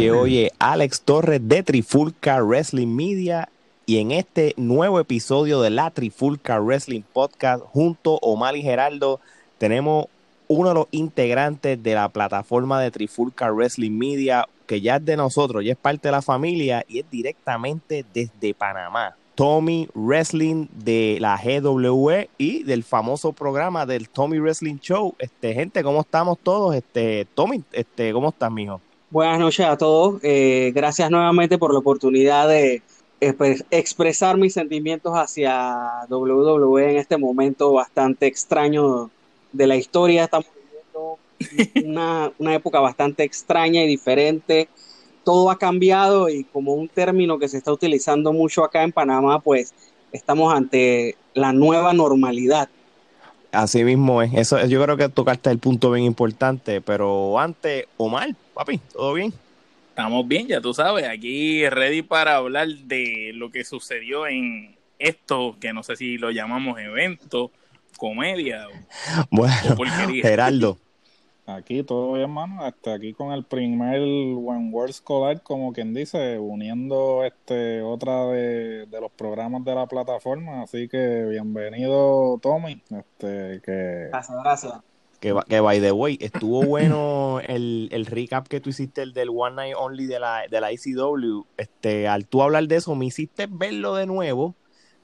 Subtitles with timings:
[0.00, 3.50] Oye, oye, Alex Torres de Trifulca Wrestling Media
[3.84, 9.20] y en este nuevo episodio de la Trifulca Wrestling Podcast junto a Omar y Geraldo
[9.58, 10.06] tenemos
[10.48, 15.18] uno de los integrantes de la plataforma de Trifulca Wrestling Media que ya es de
[15.18, 19.14] nosotros, ya es parte de la familia y es directamente desde Panamá.
[19.34, 25.14] Tommy Wrestling de la GWE y del famoso programa del Tommy Wrestling Show.
[25.18, 26.74] Este, gente, ¿cómo estamos todos?
[26.74, 28.80] Este, Tommy, este, ¿cómo estás, mijo?
[29.10, 30.20] Buenas noches a todos.
[30.22, 32.82] Eh, gracias nuevamente por la oportunidad de
[33.20, 39.10] expresar mis sentimientos hacia WWE en este momento bastante extraño
[39.52, 40.24] de la historia.
[40.24, 41.18] Estamos viviendo
[41.88, 44.68] una, una época bastante extraña y diferente
[45.24, 49.40] todo ha cambiado y como un término que se está utilizando mucho acá en Panamá,
[49.40, 49.74] pues
[50.12, 52.68] estamos ante la nueva normalidad.
[53.52, 54.32] Así mismo es.
[54.34, 59.32] Eso, yo creo que tocaste el punto bien importante, pero antes, Omar, papi, ¿todo bien?
[59.88, 65.56] Estamos bien, ya tú sabes, aquí ready para hablar de lo que sucedió en esto,
[65.58, 67.50] que no sé si lo llamamos evento,
[67.96, 68.72] comedia o,
[69.30, 70.76] bueno, Geraldo.
[71.46, 72.62] Aquí todo bien, hermano.
[72.64, 78.86] Hasta aquí con el primer One World Collide, como quien dice, uniendo este otra de,
[79.00, 80.62] los programas de la plataforma.
[80.62, 82.80] Así que bienvenido, Tommy.
[82.90, 84.08] Este, que...
[84.10, 84.74] Gracias, gracias.
[85.20, 89.28] Que, que by the way, estuvo bueno el, el, recap que tú hiciste, el del
[89.28, 91.44] One Night Only de la, de la ICW.
[91.58, 94.54] Este, al tú hablar de eso, me hiciste verlo de nuevo,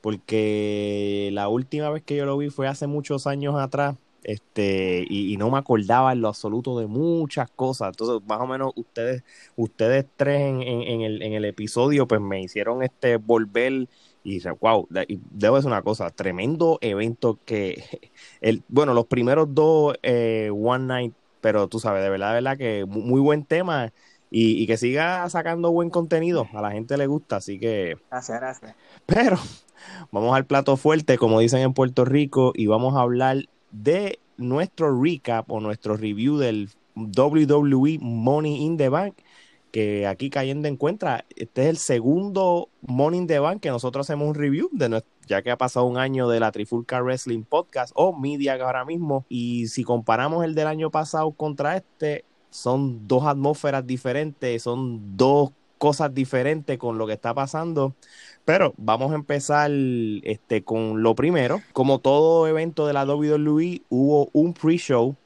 [0.01, 3.97] porque la última vez que yo lo vi fue hace muchos años atrás
[4.27, 7.91] este, y, no me acordaba en lo absoluto de muchas cosas.
[7.91, 9.23] Entonces, más o menos ustedes,
[9.55, 13.87] ustedes tres en, en, el, en el episodio, pues me hicieron este volver
[14.27, 18.11] y wow, debo decir una cosa, tremendo evento que,
[18.41, 22.59] el, bueno, los primeros dos eh, One Night, pero tú sabes, de verdad, de verdad
[22.59, 23.93] que muy buen tema
[24.29, 27.97] y, y, que siga sacando buen contenido, a la gente le gusta, así que...
[28.11, 28.75] Gracias, gracias.
[29.07, 29.39] Pero
[30.11, 35.01] vamos al plato fuerte, como dicen en Puerto Rico, y vamos a hablar de nuestro
[35.01, 39.15] recap o nuestro review del WWE Money in the Bank,
[39.77, 42.71] que aquí cayendo encuentra, este es el segundo
[43.13, 46.31] in the Bank que nosotros hacemos un review, de ya que ha pasado un año
[46.31, 50.91] de la Trifulca Wrestling Podcast o Media ahora mismo, y si comparamos el del año
[50.91, 57.35] pasado contra este, son dos atmósferas diferentes, son dos cosas diferentes con lo que está
[57.35, 57.95] pasando.
[58.47, 59.71] Pero vamos a empezar
[60.23, 61.61] este, con lo primero.
[61.75, 65.17] Como todo evento de la WWE, hubo un pre-show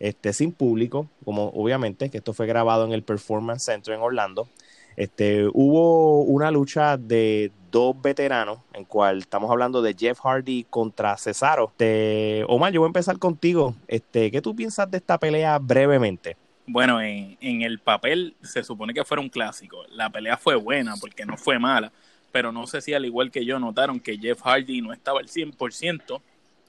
[0.00, 4.48] este, sin público, como obviamente que esto fue grabado en el Performance Center en Orlando.
[4.96, 11.16] Este, hubo una lucha de dos veteranos, en cual estamos hablando de Jeff Hardy contra
[11.16, 11.68] Cesaro.
[11.70, 13.76] Este, Omar, yo voy a empezar contigo.
[13.86, 16.36] Este, ¿Qué tú piensas de esta pelea brevemente?
[16.66, 19.84] Bueno, en, en el papel se supone que fuera un clásico.
[19.90, 21.92] La pelea fue buena porque no fue mala
[22.32, 25.28] pero no sé si al igual que yo notaron que Jeff Hardy no estaba al
[25.28, 26.20] 100%,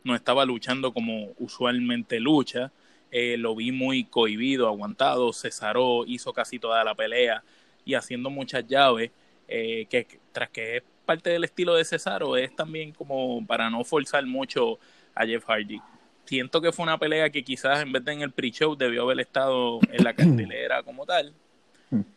[0.03, 2.71] no estaba luchando como usualmente lucha,
[3.11, 7.43] eh, lo vi muy cohibido, aguantado, Cesaro hizo casi toda la pelea
[7.83, 9.11] y haciendo muchas llaves,
[9.47, 13.83] eh, que tras que es parte del estilo de Cesaro, es también como para no
[13.83, 14.79] forzar mucho
[15.13, 15.79] a Jeff Hardy.
[16.25, 19.19] Siento que fue una pelea que quizás en vez de en el pre-show debió haber
[19.19, 21.33] estado en la cartelera como tal,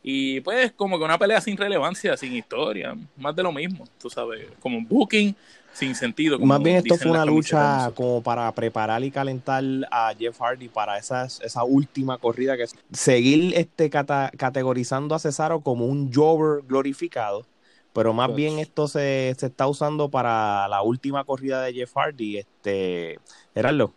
[0.05, 4.09] y pues como que una pelea sin relevancia, sin historia, más de lo mismo, tú
[4.09, 5.35] sabes, como booking
[5.75, 6.39] sin sentido.
[6.39, 10.99] más bien esto fue una lucha como para preparar y calentar a Jeff Hardy para
[10.99, 17.45] esa última corrida que seguir este categorizando a Cesaro como un Jover glorificado,
[17.93, 21.93] pero más pues bien esto se, se, está usando para la última corrida de Jeff
[21.95, 23.19] Hardy, este,
[23.55, 23.93] Gerardo.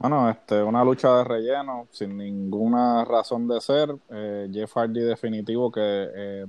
[0.00, 3.94] Bueno, este, una lucha de relleno sin ninguna razón de ser.
[4.08, 6.46] Eh, Jeff Hardy definitivo que eh,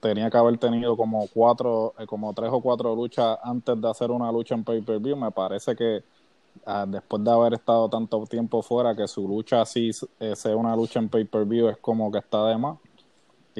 [0.00, 4.10] tenía que haber tenido como cuatro, eh, como tres o cuatro luchas antes de hacer
[4.10, 5.16] una lucha en pay-per-view.
[5.16, 6.02] Me parece que
[6.66, 10.98] ah, después de haber estado tanto tiempo fuera, que su lucha así sea una lucha
[10.98, 12.78] en pay-per-view es como que está de más.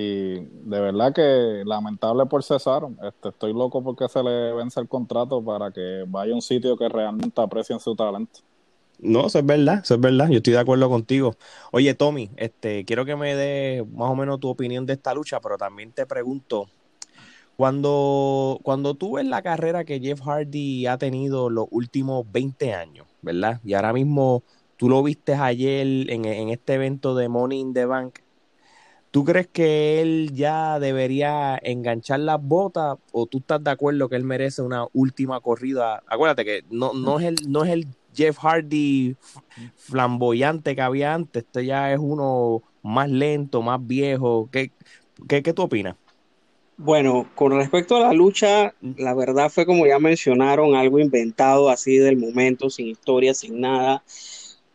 [0.01, 2.93] Y de verdad que lamentable por Cesaro.
[3.03, 6.77] Este, estoy loco porque se le vence el contrato para que vaya a un sitio
[6.77, 8.41] que realmente aprecien su talento.
[8.99, 11.37] No, eso es verdad, eso es verdad, yo estoy de acuerdo contigo.
[11.71, 15.41] Oye, Tommy, este, quiero que me des más o menos tu opinión de esta lucha,
[15.41, 16.69] pero también te pregunto,
[17.57, 23.07] cuando, cuando tú ves la carrera que Jeff Hardy ha tenido los últimos 20 años,
[23.23, 23.61] ¿verdad?
[23.65, 24.43] Y ahora mismo
[24.77, 28.21] tú lo viste ayer en, en este evento de Money in the Bank,
[29.11, 34.17] ¿Tú crees que él ya debería enganchar las botas o tú estás de acuerdo que
[34.17, 36.03] él merece una última corrida?
[36.07, 37.87] Acuérdate que no, no, es, el, no es el
[38.19, 39.15] Jeff Hardy
[39.77, 41.45] flamboyante que había antes.
[41.45, 44.49] Este ya es uno más lento, más viejo.
[44.51, 44.73] ¿Qué,
[45.29, 45.95] qué, qué tú opinas?
[46.77, 51.99] Bueno, con respecto a la lucha, la verdad fue como ya mencionaron, algo inventado así
[51.99, 54.03] del momento, sin historia, sin nada.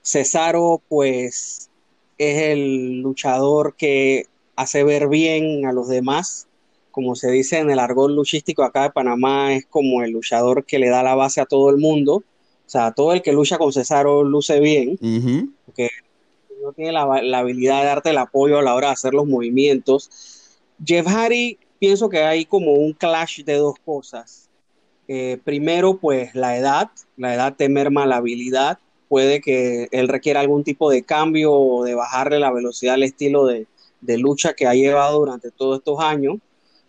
[0.02, 1.70] Cesaro, pues,
[2.18, 4.26] es el luchador que
[4.56, 6.48] hace ver bien a los demás.
[6.92, 10.80] Como se dice en el argot luchístico acá de Panamá, es como el luchador que
[10.80, 12.24] le da la base a todo el mundo.
[12.66, 14.98] O sea, todo el que lucha con Cesaro luce bien,
[15.66, 15.90] porque
[16.62, 19.28] no tiene la, la habilidad de darte el apoyo a la hora de hacer los
[19.28, 20.10] movimientos.
[20.84, 24.50] Jeff Hardy pienso que hay como un clash de dos cosas.
[25.08, 28.80] Eh, primero, pues la edad, la edad te merma la habilidad,
[29.10, 33.46] puede que él requiera algún tipo de cambio o de bajarle la velocidad al estilo
[33.46, 33.68] de,
[34.00, 36.38] de lucha que ha llevado durante todos estos años.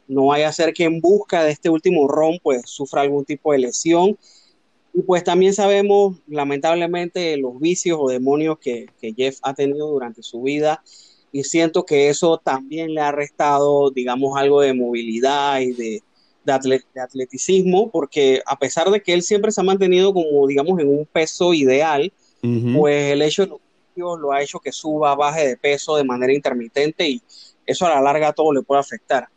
[0.06, 3.53] No vaya a ser que en busca de este último ron, pues sufra algún tipo
[3.53, 4.17] de lesión.
[4.94, 10.23] Y pues también sabemos, lamentablemente, los vicios o demonios que, que Jeff ha tenido durante
[10.23, 10.82] su vida
[11.35, 16.02] y siento que eso también le ha restado, digamos, algo de movilidad y de,
[16.44, 20.88] de, atleticismo, porque a pesar de que él siempre se ha mantenido como, digamos, en
[20.88, 22.12] un peso ideal,
[22.76, 23.49] pues el hecho de
[23.97, 27.23] los lo ha hecho que suba, baje de peso de manera intermitente y
[27.67, 29.29] eso a la larga todo le puede afectar.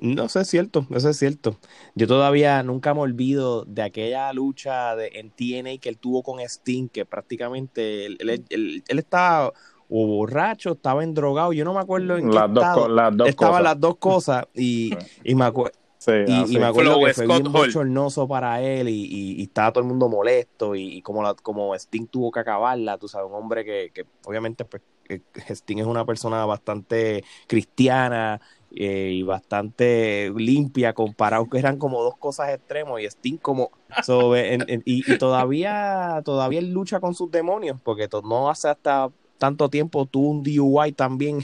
[0.00, 1.58] No, eso es cierto, eso es cierto.
[1.94, 6.40] Yo todavía nunca me olvido de aquella lucha de, en TNA que él tuvo con
[6.40, 9.52] Sting, que prácticamente él, él, él, él estaba
[9.90, 12.88] o borracho, estaba endrogado, yo no me acuerdo en las qué dos, estado.
[12.88, 13.64] las dos Estaban cosas.
[13.64, 14.90] las dos cosas y,
[15.24, 15.72] y me acuerdo.
[15.98, 19.42] Sí, y, me acuerdo Flow que fue Scott bien bochornoso para él y, y, y
[19.42, 23.06] estaba todo el mundo molesto y, y como, la, como Sting tuvo que acabarla, tú
[23.06, 25.22] sabes, un hombre que, que obviamente pues, que
[25.54, 28.40] Sting es una persona bastante cristiana
[28.74, 33.70] eh, y bastante limpia comparado que eran como dos cosas extremos y Sting como
[34.04, 38.68] so, en- en- y, y todavía todavía él lucha con sus demonios porque no hace
[38.68, 41.40] hasta tanto tiempo tuvo un DUI también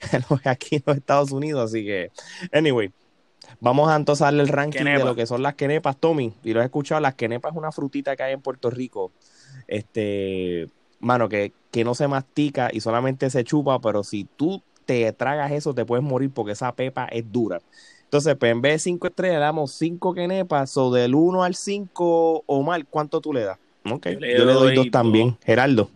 [0.44, 2.10] aquí en los Estados Unidos así que
[2.52, 2.90] anyway
[3.60, 6.32] Vamos a entonces darle el ranking de lo que son las quenepas, Tommy.
[6.42, 9.12] Y lo he escuchado, las quenepas es una frutita que hay en Puerto Rico.
[9.66, 10.68] Este,
[11.00, 15.50] mano, que, que no se mastica y solamente se chupa, pero si tú te tragas
[15.52, 17.60] eso, te puedes morir porque esa pepa es dura.
[18.04, 21.54] Entonces, pues en vez de 5 estrellas, le damos 5 quenepas, o del 1 al
[21.54, 23.58] 5, Omar, ¿cuánto tú le das?
[23.90, 25.30] Ok, Yo yo le le, doy doy dos también.
[25.30, 25.38] dos.
[25.44, 25.90] Geraldo,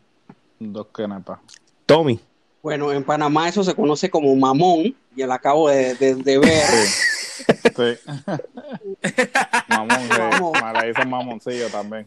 [0.59, 1.39] Dos quenepas.
[1.87, 2.19] Tommy,
[2.63, 6.65] Bueno, en Panamá eso se conoce como mamón, y lo acabo de, de- de ver.
[6.67, 7.55] Sí.
[7.77, 8.11] Sí.
[9.69, 10.19] Mamón, sí.
[10.19, 10.53] Mamón.
[10.75, 12.05] Me le dicen mamoncillo también.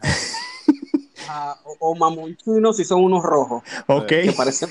[1.28, 4.06] Ah, o, o mamonchinos si son unos rojos, ok.
[4.08, 4.70] que parecen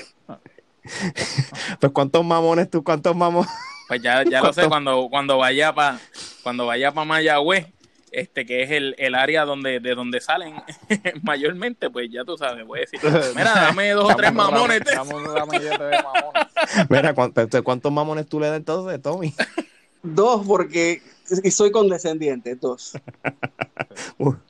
[1.80, 3.50] Pues cuántos mamones tú, cuántos mamones.
[3.88, 5.98] Pues ya, ya lo sé, cuando, cuando vaya para
[6.42, 7.66] cuando vaya para Mayagüez,
[8.12, 10.54] este que es el, el área donde de donde salen
[11.22, 13.00] mayormente, pues ya tú sabes, voy a decir,
[13.34, 14.82] mira, dame dos o tres mamones.
[16.88, 19.34] Mira, ¿cuántos, cuántos mamones tú le das entonces, Tommy?
[20.02, 21.02] dos porque
[21.42, 22.92] y soy condescendiente, dos.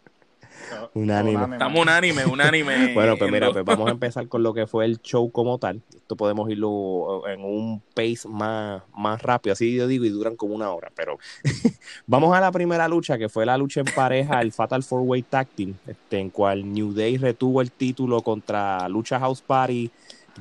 [0.94, 1.52] Unánime.
[1.52, 2.94] Estamos unánime, unánime.
[2.94, 5.82] Bueno, pues mira, pues vamos a empezar con lo que fue el show como tal.
[5.94, 10.54] Esto podemos irlo en un pace más, más rápido, así yo digo, y duran como
[10.54, 10.90] una hora.
[10.94, 11.18] Pero
[12.06, 15.22] vamos a la primera lucha, que fue la lucha en pareja, el Fatal Four Way
[15.22, 19.90] Tag Team, este, en cual New Day retuvo el título contra Lucha House Party,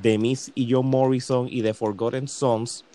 [0.02, 2.86] The Miz y John Morrison y The Forgotten Sons.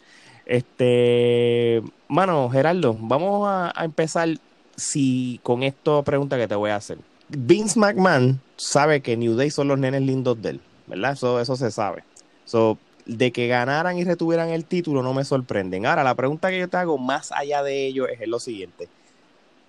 [0.46, 4.28] Este, mano, Gerardo, vamos a, a empezar
[4.76, 6.98] si con esta pregunta que te voy a hacer.
[7.36, 11.12] Vince McMahon sabe que New Day son los nenes lindos de él, ¿verdad?
[11.12, 12.04] Eso, eso se sabe.
[12.44, 15.86] So, de que ganaran y retuvieran el título no me sorprenden.
[15.86, 18.88] Ahora, la pregunta que yo te hago más allá de ello es lo siguiente.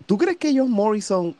[0.05, 1.35] ¿Tú crees que John Morrison,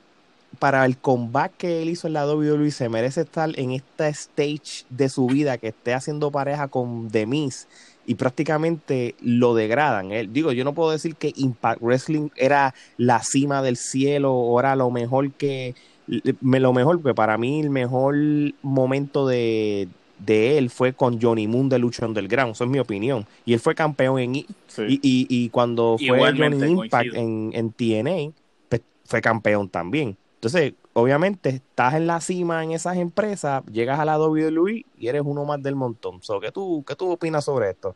[0.60, 4.86] para el comeback que él hizo en la WWE, se merece estar en esta stage
[4.90, 7.68] de su vida que esté haciendo pareja con The Miz
[8.06, 10.12] y prácticamente lo degradan?
[10.12, 14.60] Él, digo, yo no puedo decir que Impact Wrestling era la cima del cielo o
[14.60, 15.76] era lo mejor que
[16.08, 18.16] lo mejor, porque para mí el mejor
[18.62, 19.88] momento de,
[20.20, 23.26] de él fue con Johnny Moon de Lucha Underground, eso es mi opinión.
[23.46, 24.36] Y él fue campeón en
[24.68, 24.84] Sí.
[24.88, 27.16] y, y, y cuando fue Igualmente, Johnny Impact coincido.
[27.16, 28.34] en, en TNA,
[28.70, 30.18] pues, fue campeón también.
[30.36, 35.24] Entonces, obviamente, estás en la cima en esas empresas, llegas a la WWE y eres
[35.26, 36.22] uno más del montón.
[36.22, 37.96] So, ¿qué, tú, ¿Qué tú opinas sobre esto?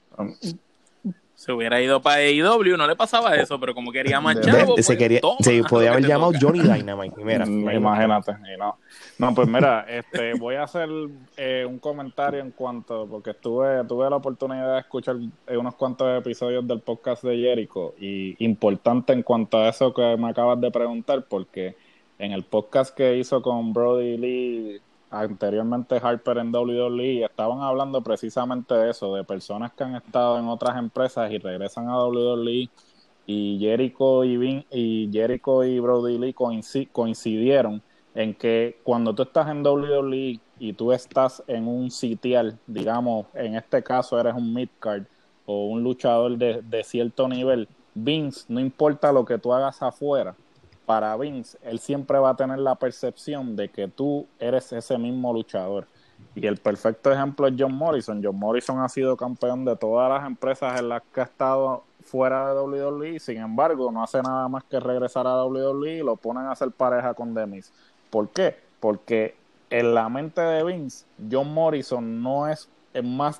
[1.39, 4.75] Se hubiera ido para AEW, no le pasaba eso, pero como quería más De- chavo,
[4.75, 6.45] se, pues, quería, toma, se podía haber llamado toca.
[6.45, 7.23] Johnny Dynamite.
[7.23, 8.33] Mira, imagínate.
[8.57, 8.77] No.
[9.19, 10.89] no, pues mira, este, voy a hacer
[11.37, 15.15] eh, un comentario en cuanto, porque estuve, tuve la oportunidad de escuchar
[15.47, 20.17] eh, unos cuantos episodios del podcast de Jericho y importante en cuanto a eso que
[20.17, 21.77] me acabas de preguntar, porque
[22.17, 28.73] en el podcast que hizo con Brody Lee anteriormente Harper en WWE, estaban hablando precisamente
[28.75, 32.69] de eso, de personas que han estado en otras empresas y regresan a WWE
[33.25, 36.35] y Jericho y, y Jericho y Brody Lee
[36.91, 37.81] coincidieron
[38.15, 43.55] en que cuando tú estás en WWE y tú estás en un sitial, digamos, en
[43.55, 45.03] este caso eres un midcard
[45.45, 50.35] o un luchador de, de cierto nivel, Vince, no importa lo que tú hagas afuera,
[50.89, 55.31] para Vince, él siempre va a tener la percepción de que tú eres ese mismo
[55.31, 55.85] luchador.
[56.33, 58.19] Y el perfecto ejemplo es John Morrison.
[58.23, 62.55] John Morrison ha sido campeón de todas las empresas en las que ha estado fuera
[62.55, 66.45] de WWE, sin embargo, no hace nada más que regresar a WWE y lo ponen
[66.45, 67.71] a hacer pareja con Demis.
[68.09, 68.57] ¿Por qué?
[68.79, 69.35] Porque
[69.69, 73.39] en la mente de Vince, John Morrison no es, es más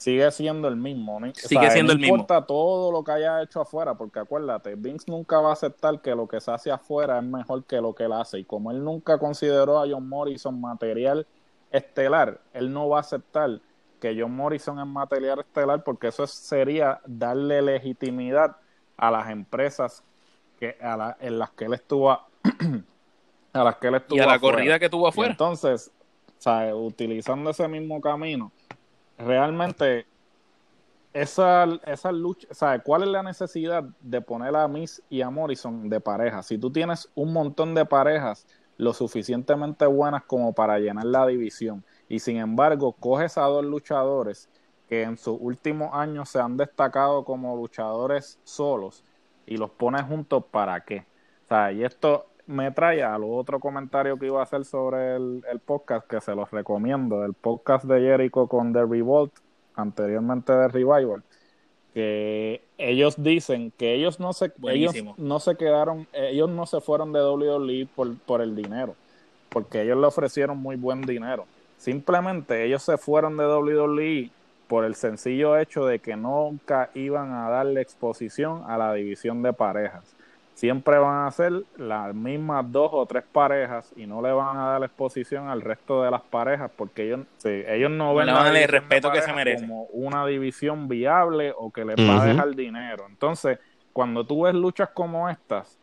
[0.00, 1.20] sigue siendo el mismo.
[1.20, 1.30] ¿no?
[1.34, 2.16] Sigue siendo el mismo.
[2.16, 6.00] No importa todo lo que haya hecho afuera, porque acuérdate, Vince nunca va a aceptar
[6.00, 8.38] que lo que se hace afuera es mejor que lo que él hace.
[8.38, 11.26] Y como él nunca consideró a John Morrison material
[11.70, 13.60] estelar, él no va a aceptar
[14.00, 18.56] que John Morrison es material estelar, porque eso sería darle legitimidad
[18.96, 20.02] a las empresas
[20.58, 22.26] que a la, en las que él estuvo a,
[23.52, 25.32] las que él estuvo y a la corrida que tuvo afuera.
[25.32, 25.90] entonces,
[26.72, 28.50] utilizando ese mismo camino,
[29.20, 30.06] realmente
[31.12, 32.82] esa, esa lucha, ¿sabes?
[32.84, 36.42] ¿Cuál es la necesidad de poner a Miss y a Morrison de pareja?
[36.42, 38.46] Si tú tienes un montón de parejas
[38.76, 44.48] lo suficientemente buenas como para llenar la división y sin embargo coges a dos luchadores
[44.88, 49.04] que en sus últimos años se han destacado como luchadores solos
[49.46, 51.06] y los pones juntos, ¿para qué?
[51.44, 55.14] O sea, y esto me trae a lo otro comentario que iba a hacer sobre
[55.16, 59.32] el, podcast, que se los recomiendo, el podcast de Jericho con The Revolt,
[59.76, 61.22] anteriormente de Revival,
[61.94, 67.12] que ellos dicen que ellos no se, ellos no se quedaron, ellos no se fueron
[67.12, 68.96] de WWE por, por el dinero,
[69.48, 71.46] porque ellos le ofrecieron muy buen dinero.
[71.78, 74.30] Simplemente ellos se fueron de WWE
[74.66, 79.52] por el sencillo hecho de que nunca iban a darle exposición a la división de
[79.52, 80.16] parejas
[80.60, 84.72] siempre van a ser las mismas dos o tres parejas y no le van a
[84.72, 89.22] dar exposición al resto de las parejas porque ellos, ellos no ven el respeto que
[89.22, 93.06] se merece como una división viable o que les va a dejar dinero.
[93.08, 93.58] Entonces,
[93.94, 95.78] cuando tú ves luchas como estas,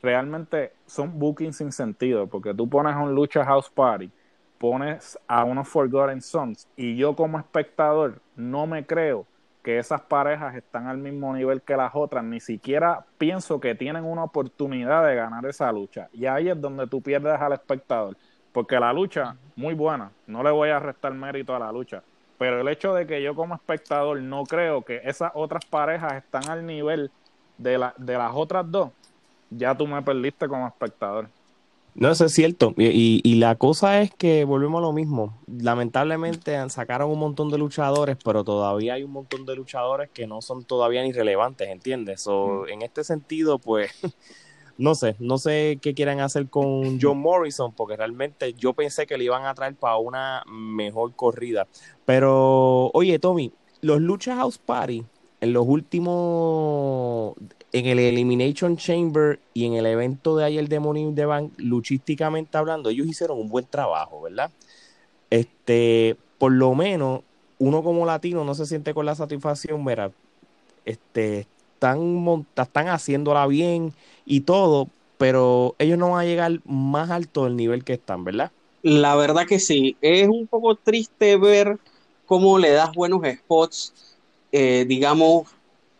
[0.00, 4.12] realmente son bookings sin sentido porque tú pones a un lucha house party,
[4.58, 9.26] pones a unos Forgotten Sons y yo como espectador no me creo
[9.62, 14.04] que esas parejas están al mismo nivel que las otras, ni siquiera pienso que tienen
[14.04, 16.08] una oportunidad de ganar esa lucha.
[16.12, 18.16] Y ahí es donde tú pierdes al espectador,
[18.52, 22.02] porque la lucha, muy buena, no le voy a restar mérito a la lucha,
[22.38, 26.48] pero el hecho de que yo como espectador no creo que esas otras parejas están
[26.48, 27.10] al nivel
[27.58, 28.90] de, la, de las otras dos,
[29.50, 31.28] ya tú me perdiste como espectador.
[31.94, 32.74] No, eso es cierto.
[32.76, 35.38] Y, y, la cosa es que volvemos a lo mismo.
[35.46, 40.40] Lamentablemente sacaron un montón de luchadores, pero todavía hay un montón de luchadores que no
[40.40, 42.26] son todavía ni relevantes, ¿entiendes?
[42.26, 43.90] O En este sentido, pues,
[44.78, 49.18] no sé, no sé qué quieran hacer con John Morrison, porque realmente yo pensé que
[49.18, 51.66] le iban a traer para una mejor corrida.
[52.06, 55.04] Pero, oye, Tommy, los Lucha House Party
[55.40, 57.34] en los últimos
[57.72, 62.58] en el Elimination Chamber y en el evento de ayer de Money the Bank, luchísticamente
[62.58, 64.50] hablando, ellos hicieron un buen trabajo, ¿verdad?
[65.30, 67.20] Este, por lo menos,
[67.58, 70.10] uno como latino no se siente con la satisfacción, mira,
[70.84, 73.92] este, están, están haciéndola bien
[74.26, 78.50] y todo, pero ellos no van a llegar más alto del nivel que están, ¿verdad?
[78.82, 81.78] La verdad que sí, es un poco triste ver
[82.26, 84.16] cómo le das buenos spots,
[84.52, 85.48] eh, digamos,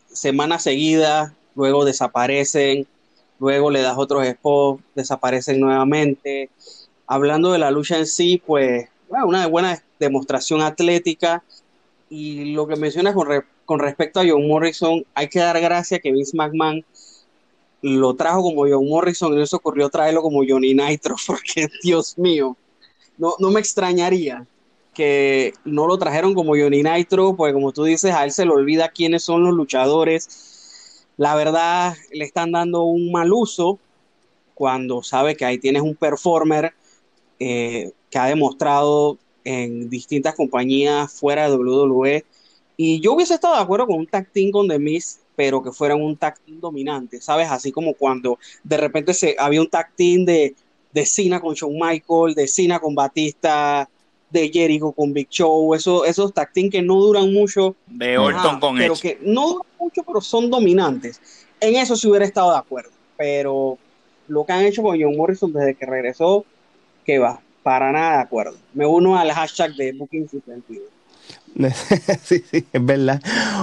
[0.08, 2.86] semana seguida luego desaparecen,
[3.38, 6.48] luego le das otros spots, desaparecen nuevamente.
[7.06, 11.42] Hablando de la lucha en sí, pues una buena demostración atlética
[12.08, 13.28] y lo que mencionas con,
[13.66, 16.82] con respecto a John Morrison, hay que dar gracias que Vince McMahon
[17.82, 22.56] lo trajo como John Morrison y no ocurrió traerlo como Johnny Nitro, porque Dios mío,
[23.18, 24.46] no, no me extrañaría
[24.94, 28.50] que no lo trajeron como Johnny Nitro, porque como tú dices, a él se le
[28.50, 30.49] olvida quiénes son los luchadores
[31.20, 33.78] la verdad le están dando un mal uso
[34.54, 36.72] cuando sabe que ahí tienes un performer
[37.38, 42.24] eh, que ha demostrado en distintas compañías fuera de WWE.
[42.78, 45.72] Y yo hubiese estado de acuerdo con un tag team con The Miz, pero que
[45.72, 47.50] fuera un tag dominante, ¿sabes?
[47.50, 50.54] Así como cuando de repente se, había un tag team de,
[50.90, 53.90] de Cena con Shawn Michael, de Cena con Batista,
[54.30, 57.74] de Jericho con Big Show, eso, esos tag que no duran mucho.
[57.86, 61.20] De Orton con Pero que no duran mucho, pero son dominantes.
[61.60, 62.90] En eso sí hubiera estado de acuerdo.
[63.16, 63.78] Pero
[64.28, 66.44] lo que han hecho con John Morrison desde que regresó,
[67.04, 67.40] que va.
[67.62, 68.56] Para nada de acuerdo.
[68.72, 70.84] Me uno al hashtag de Booking Suspendido.
[72.22, 73.20] sí, sí, es verdad.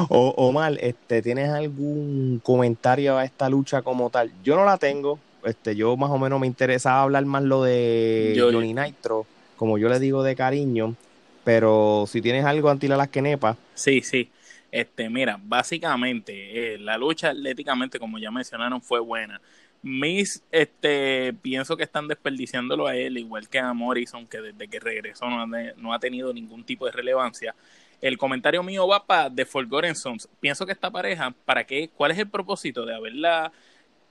[0.10, 4.32] O, Omar, este, ¿tienes algún comentario a esta lucha como tal?
[4.44, 5.20] Yo no la tengo.
[5.44, 9.26] Este, yo más o menos me interesaba hablar más lo de Johnny Nitro,
[9.58, 10.96] como yo le digo de cariño.
[11.44, 13.58] Pero si tienes algo anti las quenepas.
[13.74, 14.30] Sí, sí.
[14.72, 19.40] Este, mira, básicamente eh, la lucha atléticamente, como ya mencionaron, fue buena.
[19.82, 24.80] Miss, este, pienso que están desperdiciándolo a él, igual que a Morrison, que desde que
[24.80, 27.56] regresó no ha, tenido ningún tipo de relevancia.
[28.02, 30.28] El comentario mío va para The Forgotten Sons.
[30.40, 31.90] Pienso que esta pareja, ¿para qué?
[31.96, 33.52] ¿Cuál es el propósito de haberla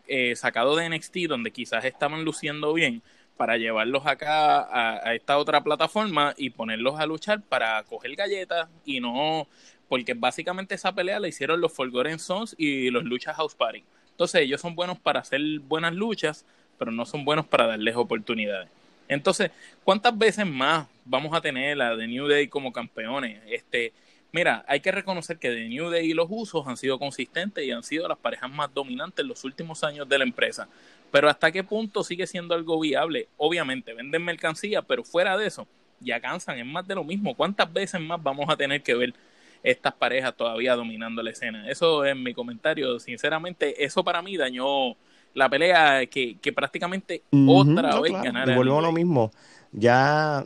[0.08, 3.02] eh, sacado de NXT, donde quizás estaban luciendo bien,
[3.36, 9.00] para llevarlos acá a, esta otra plataforma y ponerlos a luchar para coger galletas y
[9.00, 9.46] no,
[9.88, 13.84] porque básicamente esa pelea la hicieron los Forgotten Sons y los Lucha House Party.
[14.10, 16.44] Entonces ellos son buenos para hacer buenas luchas,
[16.78, 18.68] pero no son buenos para darles oportunidades.
[19.08, 19.50] Entonces,
[19.84, 23.40] ¿cuántas veces más vamos a tener a The New Day como campeones?
[23.46, 23.92] Este,
[24.32, 27.70] mira, hay que reconocer que The New Day y los usos han sido consistentes y
[27.70, 30.68] han sido las parejas más dominantes en los últimos años de la empresa.
[31.10, 33.28] Pero ¿hasta qué punto sigue siendo algo viable?
[33.36, 35.66] Obviamente, venden mercancía, pero fuera de eso,
[36.00, 37.34] ya cansan, es más de lo mismo.
[37.34, 39.14] ¿Cuántas veces más vamos a tener que ver
[39.62, 41.68] estas parejas todavía dominando la escena.
[41.68, 43.00] Eso es mi comentario.
[43.00, 44.94] Sinceramente, eso para mí dañó
[45.34, 48.54] la pelea que, prácticamente otra vez claro.
[48.54, 49.32] Volvemos a lo mismo.
[49.72, 50.44] Ya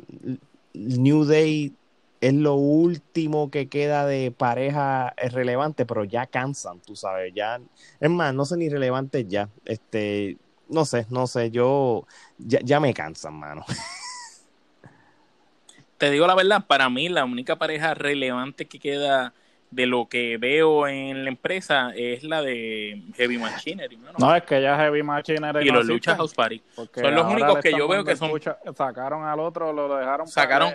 [0.73, 1.73] New Day
[2.21, 7.61] es lo último que queda de pareja relevante, pero ya cansan, tú sabes, ya,
[7.99, 10.37] es más, no son ni relevantes ya, este,
[10.71, 12.07] no sé, no sé, yo,
[12.39, 13.65] ya, ya me cansan, mano.
[15.99, 19.35] te digo la verdad, para mí la única pareja relevante que queda
[19.71, 23.99] de lo que veo en la empresa es la de Heavy Machinery.
[24.19, 25.69] No, es que ya Heavy Machinery.
[25.69, 26.61] Y los Lucha House Party.
[26.75, 28.33] Son los únicos que yo veo que son.
[28.75, 30.27] sacaron al otro, lo dejaron.
[30.27, 30.75] Sacaron.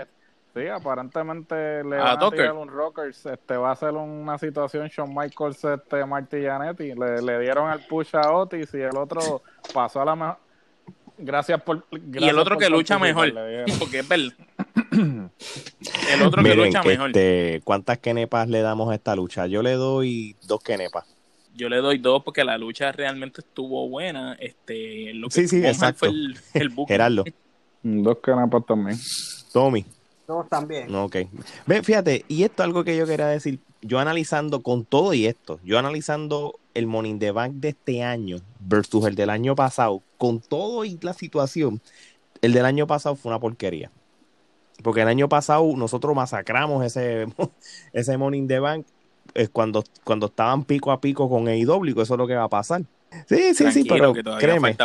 [0.56, 3.26] Sí, aparentemente le van a, tirar un Rockers.
[3.26, 6.94] Este, va a ser una situación Shawn Michaels, este, Marty Janetti.
[6.94, 9.42] Le, le dieron el push a Otis y el otro
[9.74, 10.38] pasó a la mejor.
[11.18, 11.86] Gracias por.
[11.92, 13.34] y el otro que lucha mejor.
[13.80, 14.34] Porque es verdad.
[16.14, 17.08] El otro que lucha mejor.
[17.10, 19.48] Este, ¿Cuántas kenepas le damos a esta lucha?
[19.48, 21.06] Yo le doy dos kenepas.
[21.54, 24.38] Yo le doy dos porque la lucha realmente estuvo buena.
[24.40, 26.00] Este, lo que sí, sí, exacto.
[26.00, 27.26] fue el, el Gerardo.
[27.84, 28.98] Dos kenepas también.
[29.52, 29.86] Tommy.
[30.28, 30.94] Dos también.
[30.96, 31.18] Ok.
[31.66, 33.60] Ve, fíjate, y esto es algo que yo quería decir.
[33.82, 38.38] Yo analizando con todo y esto, yo analizando el Morning the Bank de este año
[38.60, 41.80] versus el del año pasado, con todo y la situación,
[42.42, 43.92] el del año pasado fue una porquería.
[44.84, 47.28] Porque el año pasado nosotros masacramos ese,
[47.94, 48.86] ese Morning the Bank
[49.52, 52.84] cuando, cuando estaban pico a pico con AEW, eso es lo que va a pasar.
[53.28, 54.76] Sí, sí, sí, pero créeme,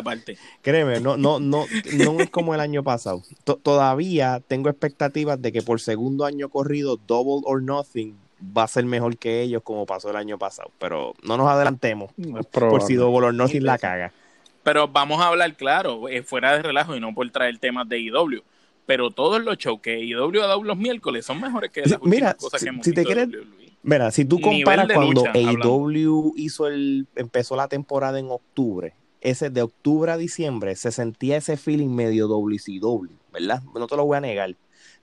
[0.63, 3.23] créeme, no, no, no, no es como el año pasado.
[3.63, 8.17] todavía tengo expectativas de que por segundo año corrido Double or Nothing
[8.57, 12.13] va a ser mejor que ellos como pasó el año pasado, pero no nos adelantemos
[12.51, 14.13] por si Double or Nothing la caga.
[14.63, 17.97] Pero vamos a hablar claro, eh, fuera de relajo y no por traer temas de
[17.97, 18.43] AEW
[18.91, 22.35] pero todos los shows que IW ha dado los miércoles son mejores que las mira,
[22.35, 23.29] cosas que hemos si te quieres,
[23.83, 29.63] Mira, si tú comparas cuando AEW hizo el, empezó la temporada en octubre, ese de
[29.63, 33.63] octubre a diciembre se sentía ese feeling medio WCW, ¿verdad?
[33.75, 34.55] No te lo voy a negar.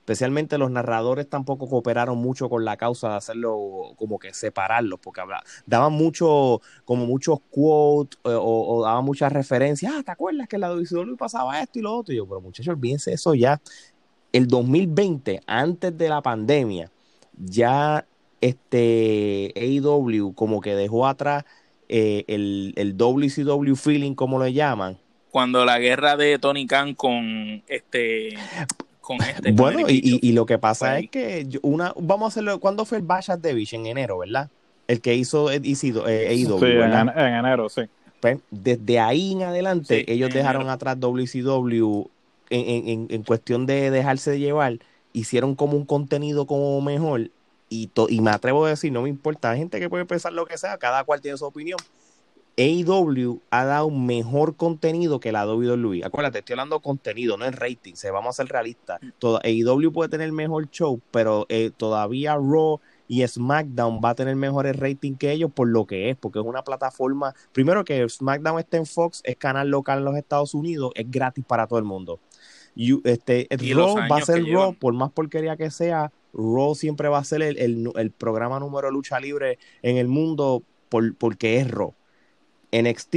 [0.08, 5.20] Especialmente los narradores tampoco cooperaron mucho con la causa de hacerlo como que separarlos, porque
[5.66, 9.92] daban mucho, como muchos quotes eh, o, daban muchas referencias.
[9.94, 12.14] Ah, ¿te acuerdas que en la WCW pasaba esto y lo otro?
[12.14, 13.60] Y yo, pero muchachos, olvídense eso ya.
[14.32, 16.90] El 2020, antes de la pandemia,
[17.36, 18.06] ya
[18.40, 21.44] este AEW como que dejó atrás
[21.88, 24.98] eh, el, el WCW feeling, como le llaman.
[25.30, 28.36] Cuando la guerra de Tony Khan con este
[29.36, 33.04] este, bueno, y, lo que pasa es que una, vamos a hacerlo, ¿cuándo fue el
[33.04, 33.72] Bash at the Beach?
[33.72, 34.50] En enero, ¿verdad?
[34.86, 37.82] El que hizo, hizo eh, sí, en, enero, sí.
[38.20, 42.04] Pues, desde ahí en adelante, ellos dejaron atrás WCW
[42.50, 44.78] en, en, en, cuestión de dejarse de llevar,
[45.12, 47.30] hicieron como un contenido como mejor,
[47.68, 50.46] y, y me atrevo a decir, no me importa, hay gente que puede pensar lo
[50.46, 51.78] que sea, cada cual tiene su opinión,
[52.58, 56.04] AEW ha dado mejor contenido que la WWE.
[56.04, 57.94] Acuérdate, estoy hablando contenido, no en rating.
[57.94, 58.98] Se vamos a ser realistas.
[59.18, 64.34] Toda, AEW puede tener mejor show, pero eh, todavía Raw y SmackDown va a tener
[64.34, 67.32] mejores rating que ellos por lo que es, porque es una plataforma.
[67.52, 71.44] Primero que SmackDown está en Fox, es canal local en los Estados Unidos, es gratis
[71.44, 72.18] para todo el mundo.
[72.80, 77.18] Y, este, Raw va a ser Raw, por más porquería que sea, Raw siempre va
[77.18, 81.92] a ser el, programa número de lucha libre en el mundo por, porque es Raw.
[82.70, 83.16] NXT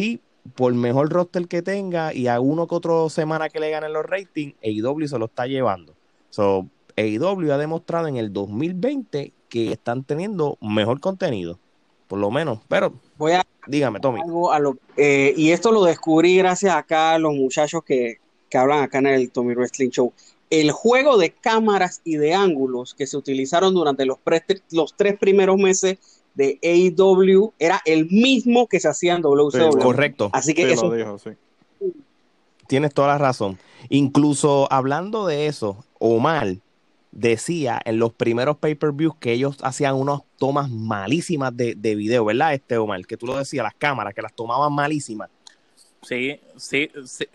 [0.56, 4.04] por mejor roster que tenga y a uno que otro semana que le ganen los
[4.04, 5.93] ratings, AEW se lo está llevando.
[6.32, 11.60] So, AEW ha demostrado en el 2020 que están teniendo mejor contenido,
[12.08, 12.62] por lo menos.
[12.67, 14.21] Pero, Voy a dígame, Tommy.
[14.21, 18.20] algo a lo, eh, y esto lo descubrí gracias acá a los muchachos que,
[18.51, 20.13] que hablan acá en el Tommy Wrestling Show.
[20.49, 25.17] El juego de cámaras y de ángulos que se utilizaron durante los, pre- los tres
[25.17, 25.97] primeros meses
[26.35, 29.79] de AEW era el mismo que se hacía en WCW.
[29.79, 30.29] Correcto.
[30.33, 31.29] Así que Sí, eso lo dijo, sí.
[32.67, 33.57] Tienes toda la razón.
[33.89, 36.57] Incluso hablando de eso, Omar
[37.11, 42.53] decía en los primeros pay-per-views que ellos hacían unas tomas malísimas de, de video, ¿verdad,
[42.53, 43.05] este Omar?
[43.05, 45.29] Que tú lo decías, las cámaras, que las tomaban malísimas.
[46.01, 47.25] Sí, sí, sí.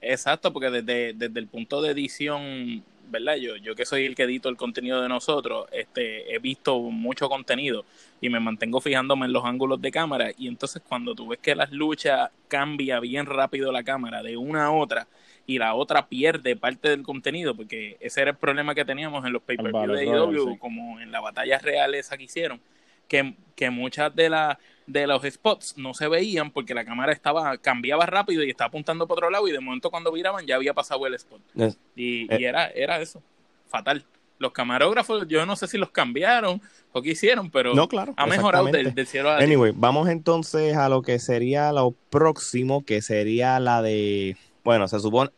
[0.00, 3.36] Exacto, porque desde, desde el punto de edición, ¿verdad?
[3.36, 7.28] Yo, yo que soy el que edito el contenido de nosotros, este, he visto mucho
[7.28, 7.84] contenido
[8.20, 11.54] y me mantengo fijándome en los ángulos de cámara y entonces cuando tú ves que
[11.54, 15.08] las luchas cambia bien rápido la cámara de una a otra
[15.46, 19.32] y la otra pierde parte del contenido, porque ese era el problema que teníamos en
[19.32, 20.58] los pay-per-view de AEW, sí.
[20.58, 22.60] como en la batalla real esa que hicieron,
[23.08, 24.58] que, que muchas de las
[24.88, 29.06] de los spots no se veían porque la cámara estaba cambiaba rápido y estaba apuntando
[29.06, 32.22] para otro lado y de momento cuando viraban ya había pasado el spot Es- y,
[32.32, 32.38] Eh.
[32.40, 33.22] y era era eso
[33.68, 34.04] fatal
[34.38, 36.60] los camarógrafos yo no sé si los cambiaron
[36.92, 39.52] o qué hicieron pero No, claro, ha mejorado del, del cielo a la tierra.
[39.52, 45.00] Anyway, vamos entonces a lo que sería lo próximo, que sería la de, bueno, se
[45.00, 45.30] supone,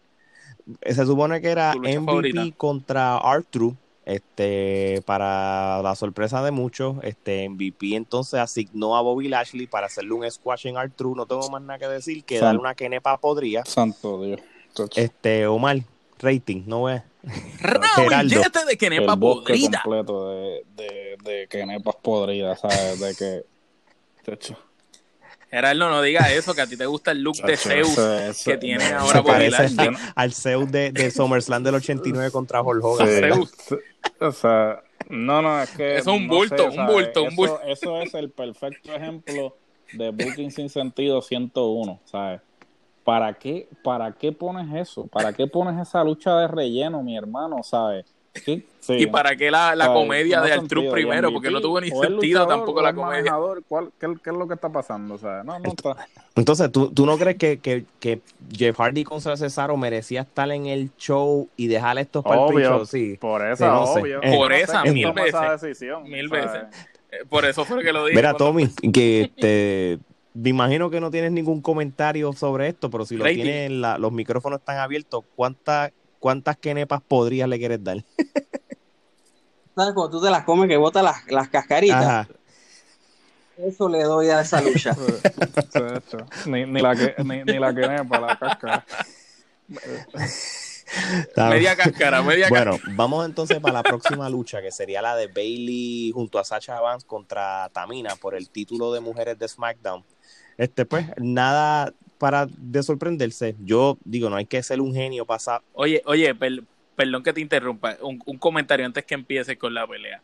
[0.83, 2.43] se supone que era MVP favorita.
[2.57, 3.73] contra Arthur,
[4.07, 10.13] este, para la sorpresa de muchos, este, MVP entonces asignó a Bobby Lashley para hacerle
[10.15, 13.19] un squash en Arthur, no tengo más nada que decir que San- darle una kenepa
[13.19, 14.41] podría, Santo Dios.
[14.97, 15.79] Este, Omar,
[16.19, 17.03] rating, no ve,
[17.61, 19.83] Raúl, llévate de Kenepa podrida.
[19.83, 23.01] completo de, de, de podridas, ¿sabes?
[23.01, 23.45] De que...
[25.51, 27.99] Gerardo no diga eso que a ti te gusta el look de Zeus
[28.45, 29.97] que tiene ahora Bobby parece Lashley.
[30.15, 33.09] al Zeus de, de SummerSlam del 89 contra Hulk Hogan,
[33.69, 33.75] Sí.
[34.21, 35.97] O sea, no, no, es que.
[35.97, 36.95] Eso es un no bulto, sé, un ¿sabes?
[36.95, 37.61] bulto, un Eso- bulto.
[37.67, 39.57] Eso es el perfecto ejemplo
[39.93, 42.41] de Booking sin sentido 101, ¿sabes?
[43.03, 45.07] ¿Para qué, ¿Para qué pones eso?
[45.09, 48.07] ¿Para qué pones esa lucha de relleno, mi hermano, ¿sabes?
[48.89, 52.01] Y para qué la, la comedia No de Y primero porque no tuvo ni o
[52.01, 54.69] sentido luchador, tampoco o la el comedia manejador, ¿cuál- qué, qué es lo que está
[54.71, 55.19] pasando?
[55.19, 55.45] ¿sabes?
[55.45, 55.97] No, no está.
[56.35, 58.21] Entonces, ¿tú, tú no crees que, que, que
[58.53, 62.87] Jeff Hardy contra Cesaro merecía estar en el show y dejar estos pre-show?
[62.87, 63.17] Sí.
[63.21, 64.21] Por Sí, esa, no obvio.
[64.23, 65.61] Eh, Por sé esa, mil veces.
[65.63, 66.45] decisión, Mil ¿sabes?
[66.53, 66.63] veces.
[67.13, 69.99] Eh, por eso fue que lo dije Mira, cuando- Tommy, que este,
[70.35, 73.43] me imagino que no tienes ningún comentario sobre esto, pero si lo Rating.
[73.43, 78.05] tienes, la- los micrófonos están abiertos, ¿cuántas cuántas kenepas podrías le quieres dar?
[79.75, 79.95] ¿Sabes?
[79.95, 82.29] Cuando tú te las comes que botas las, las cascaritas, Ajá.
[83.59, 84.95] eso le doy a esa lucha.
[86.47, 88.87] Ni, ni la que ni, ni la que para la casca.
[91.19, 95.29] Está- media cáscara, media Bueno, vamos entonces para la próxima lucha, que sería la de
[95.29, 100.05] Bailey junto a Sacha Vance contra Tamina por el título de mujeres de SmackDown.
[100.61, 103.57] Este, pues, nada para de sorprenderse.
[103.61, 106.63] Yo digo, no hay que ser un genio para Oye, oye, per-
[106.95, 110.21] perdón que te interrumpa, un, comentario antes que empiece con la pelea.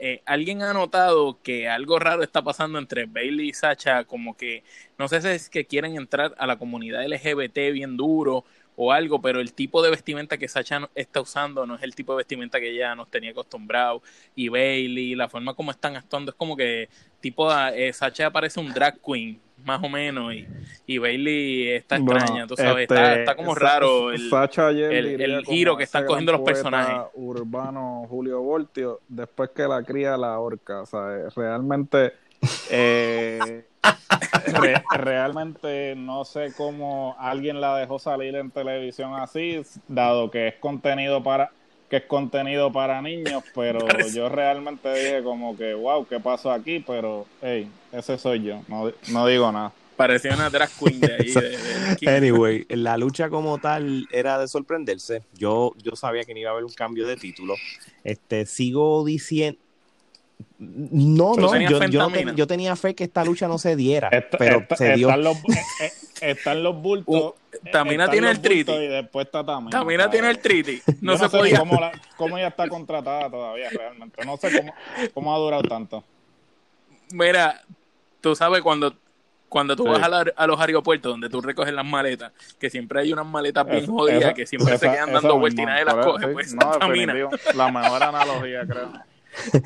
[0.00, 4.04] Eh, ¿Alguien ha notado que algo raro está pasando entre Bailey y Sacha?
[4.04, 4.64] Como que,
[4.96, 9.20] no sé si es que quieren entrar a la comunidad LGBT bien duro o algo,
[9.20, 12.58] pero el tipo de vestimenta que Sacha está usando no es el tipo de vestimenta
[12.58, 14.02] que ella nos tenía acostumbrado.
[14.34, 16.88] Y Bailey, la forma como están actuando, es como que
[17.20, 20.46] tipo eh, Sacha parece un drag queen, más o menos, y,
[20.86, 24.12] y Bailey está Bueno, extraña, tú sabes, este, está, está como raro.
[24.12, 27.10] El, giro que están cogiendo los personajes.
[27.14, 32.12] Urbano Julio Voltio, después que la cría la horca, o sea, realmente
[32.70, 33.64] eh,
[34.46, 40.54] re- realmente no sé cómo alguien la dejó salir en televisión así, dado que es
[40.56, 41.50] contenido para
[41.94, 46.50] que es contenido para niños, pero Parece- yo realmente dije como que wow, ¿qué pasó
[46.50, 46.82] aquí?
[46.84, 49.72] Pero hey, ese soy yo, no, no digo nada.
[49.96, 51.30] Parecía una drag queen de ahí.
[51.30, 51.56] de-
[52.00, 55.22] de- Anyway, la lucha como tal era de sorprenderse.
[55.38, 57.54] Yo, yo sabía que no iba a haber un cambio de título.
[58.02, 59.60] Este, sigo diciendo.
[60.58, 64.08] No, ¿Tú no, yo, yo, no yo tenía fe que esta lucha no se diera,
[64.08, 65.08] Está- pero está- se dio.
[65.08, 65.42] Están los, eh,
[65.80, 65.90] eh,
[66.32, 67.34] están los bultos.
[67.72, 68.72] Tamina tiene el triti.
[68.72, 69.70] Y después está Tamina.
[69.70, 70.80] Tamina tiene el triti.
[71.00, 71.58] No Yo se sé podía.
[71.58, 74.24] cómo, la- cómo ella está contratada todavía realmente.
[74.24, 74.74] No sé cómo,
[75.14, 76.04] cómo ha durado tanto.
[77.12, 77.60] Mira,
[78.20, 78.94] tú sabes cuando,
[79.48, 79.90] cuando tú Sí.
[79.90, 83.26] vas a, la- a los aeropuertos donde tú recoges las maletas, que siempre hay unas
[83.26, 86.26] maletas bien jodidas que siempre se quedan dando vueltas y nadie las Por eso, coge.
[86.26, 86.32] sí.
[86.32, 86.72] Pues No.
[87.54, 88.92] La mejor analogía, creo.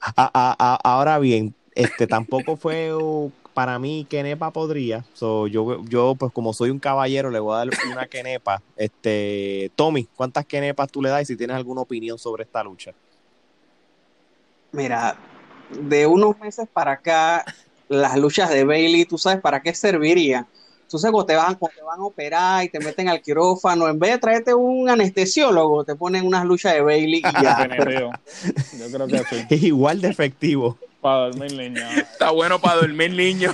[0.00, 5.04] A- a- a- ahora bien, este tampoco fue uh, para mí, Kenepa podría.
[5.14, 8.62] So, yo, yo, pues como soy un caballero, le voy a dar una Kenepa.
[8.76, 12.92] Este, Tommy, ¿cuántas Kenepas tú le das y si tienes alguna opinión sobre esta lucha?
[14.72, 15.16] Mira,
[15.70, 17.44] de unos meses para acá,
[17.88, 20.46] las luchas de Bailey, ¿tú sabes para qué servirían?
[20.88, 23.88] Tú sabes, cuando te, van, cuando te van a operar y te meten al quirófano,
[23.88, 27.66] en vez de traerte un anestesiólogo, te ponen unas luchas de Bailey y ya.
[28.78, 29.46] Yo creo que.
[29.48, 30.76] Es igual de efectivo.
[31.02, 31.82] Para dormir, niño.
[31.98, 33.52] Está bueno para dormir, niño.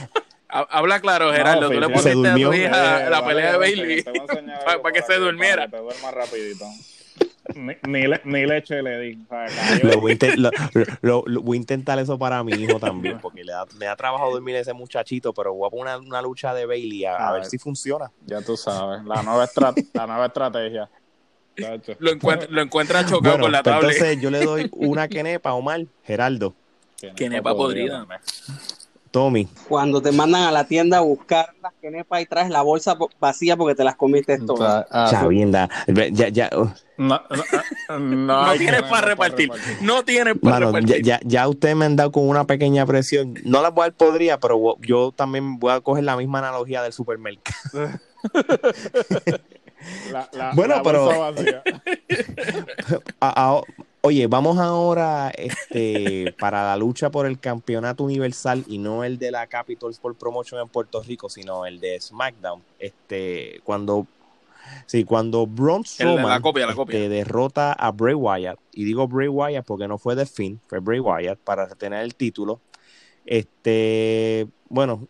[0.48, 1.68] Habla claro, Gerardo.
[1.70, 4.04] tú le pusiste a tu hija Eh, la pelea de Bailey a
[4.82, 5.68] para, que se para durmiera.
[5.68, 6.64] Para que te duerma rapidito.
[7.54, 9.18] Ni, ni, le- ni leche le di.
[9.24, 9.84] O sea, cayó.
[9.94, 10.50] Lo voy, a inten- lo-
[11.00, 13.96] lo- lo- voy a intentar eso para mi hijo también, porque le da, me da
[13.96, 17.28] trabajo dormir ese muchachito, pero voy a poner una, una lucha de Bailey a, a
[17.28, 17.50] A ver ver.
[17.50, 18.10] si funciona.
[18.26, 19.02] Ya tú sabes.
[19.04, 20.88] La nueva, estra- la nueva estrategia.
[21.98, 23.92] Lo encuentra, lo encuentra chocado Bueno, con la pues tablet.
[23.96, 26.54] entonces yo le doy una Kenepa, Omar, Geraldo,
[27.16, 28.06] Que nepa podrida.
[29.10, 29.48] Tommy.
[29.68, 33.56] Cuando te mandan a la tienda a buscar las quenepas y traes la bolsa vacía
[33.56, 34.86] porque te las comiste todas.
[34.86, 35.68] sea, ah, Chavienda,
[36.12, 37.18] ya, ya, oh, No,
[37.88, 39.50] no, no, No hay tienes para no repartir.
[39.80, 41.02] No tienes para Mano, repartir.
[41.02, 43.32] ya, ya ustedes me han dado con una pequeña presión.
[43.44, 46.82] No la voy a dar podría, pero yo también voy a coger la misma analogía
[46.82, 47.56] del supermercado.
[50.10, 51.62] La, la, Bueno, la pero- bolsa vacía.
[53.20, 53.62] A- a-
[54.02, 59.30] oye, vamos ahora este, para la lucha por el campeonato universal y no el de
[59.30, 62.62] la Capitol Sport Promotion en Puerto Rico, sino el de SmackDown.
[62.78, 64.06] Este, cuando,
[64.86, 69.28] sí, cuando Braun la Strowman copia, la este, derrota a Bray Wyatt, y digo Bray
[69.28, 72.60] Wyatt porque no fue The Finn, fue Bray Wyatt para retener el título.
[73.26, 75.06] Este, bueno,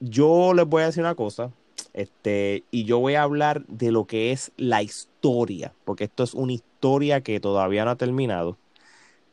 [0.00, 1.52] yo les voy a decir una cosa,
[1.94, 6.34] este, y yo voy a hablar de lo que es la historia, porque esto es
[6.34, 8.56] una historia que todavía no ha terminado.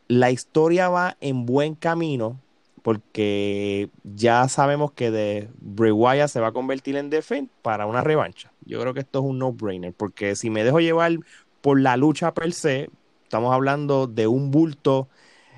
[0.08, 2.39] La historia va en buen camino,
[2.82, 7.86] porque ya sabemos que de Bray Wyatt se va a convertir en The Fiend para
[7.86, 8.52] una revancha.
[8.65, 11.17] Yo creo que esto es un no-brainer, porque si me dejo llevar
[11.62, 12.89] por la lucha per se,
[13.24, 15.10] estamos hablando de un bulto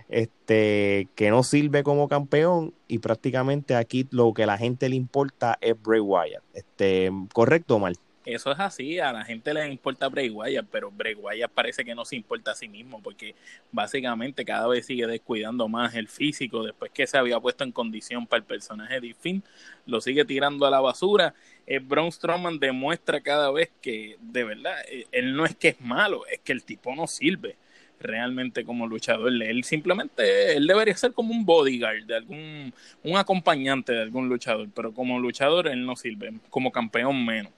[0.10, 4.96] este, que no sirve como campeón y prácticamente aquí lo que a la gente le
[4.96, 6.44] importa es Bray Wyatt.
[6.54, 7.94] Este, ¿Correcto, Omar?
[8.26, 11.96] Eso es así, a la gente le importa Bray Wyatt, pero Bray Wyatt parece que
[11.96, 13.34] no se importa a sí mismo, porque
[13.72, 18.28] básicamente cada vez sigue descuidando más el físico, después que se había puesto en condición
[18.28, 19.44] para el personaje de Finn,
[19.88, 21.34] lo sigue tirando a la basura.
[21.66, 25.82] Eh, Braun Strowman demuestra cada vez que, de verdad, eh, él no es que es
[25.82, 27.56] malo, es que el tipo no sirve
[28.00, 29.32] realmente como luchador.
[29.42, 34.70] Él simplemente, él debería ser como un bodyguard de algún, un acompañante de algún luchador,
[34.76, 37.52] pero como luchador él no sirve, como campeón menos.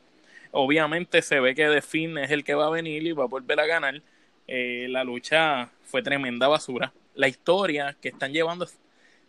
[0.52, 3.28] Obviamente se ve que The Finn es el que va a venir y va a
[3.28, 4.02] volver a ganar.
[4.48, 6.94] Eh, la lucha fue tremenda basura.
[7.16, 8.68] La historia que están llevando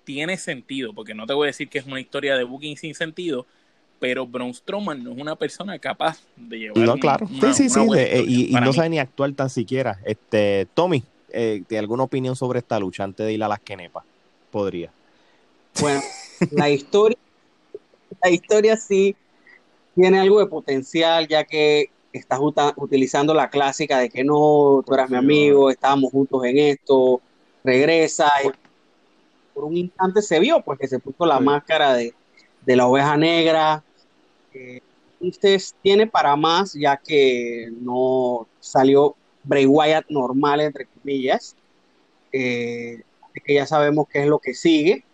[0.05, 2.95] tiene sentido, porque no te voy a decir que es una historia de booking sin
[2.95, 3.47] sentido,
[4.03, 7.25] pero Braun Strowman no es una persona capaz de llevar No, claro.
[7.31, 8.01] una- sí, sí, una sí.
[8.01, 9.97] de- eh, y, no sabe ni actuar tan siquiera.
[10.05, 14.03] Este, Tommy, eh, ¿tiene alguna opinión sobre esta lucha antes de ir a las quenepas?
[14.51, 14.91] Podría.
[15.81, 16.03] Bueno,
[16.51, 17.17] la historia,
[18.21, 19.15] la historia sí
[19.95, 22.41] tiene algo de potencial, ya que estás
[22.75, 27.23] utilizando la clásica de que no, tú eras mi amigo, estábamos juntos en esto,
[27.63, 28.33] regresa.
[28.45, 28.51] y
[29.55, 31.45] por un instante se vio, porque se puso la Sí.
[31.45, 32.13] máscara de,
[32.63, 33.85] de la oveja negra.
[34.55, 34.81] Eh,
[35.21, 41.57] entonces tiene para más, ya que no salió Bray Wyatt normal, entre comillas.
[42.33, 43.03] Eh,
[43.45, 45.05] que ya sabemos qué es lo que sigue.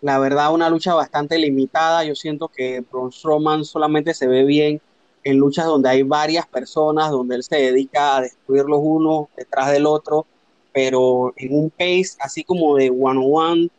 [0.00, 2.04] La verdad, una lucha bastante limitada.
[2.04, 4.80] Yo siento que Braun Strowman solamente se ve bien
[5.24, 9.86] en luchas donde hay varias personas, donde él se dedica a destruirlos uno detrás del
[9.86, 10.26] otro,
[10.72, 13.70] pero en un pace así como de one on one,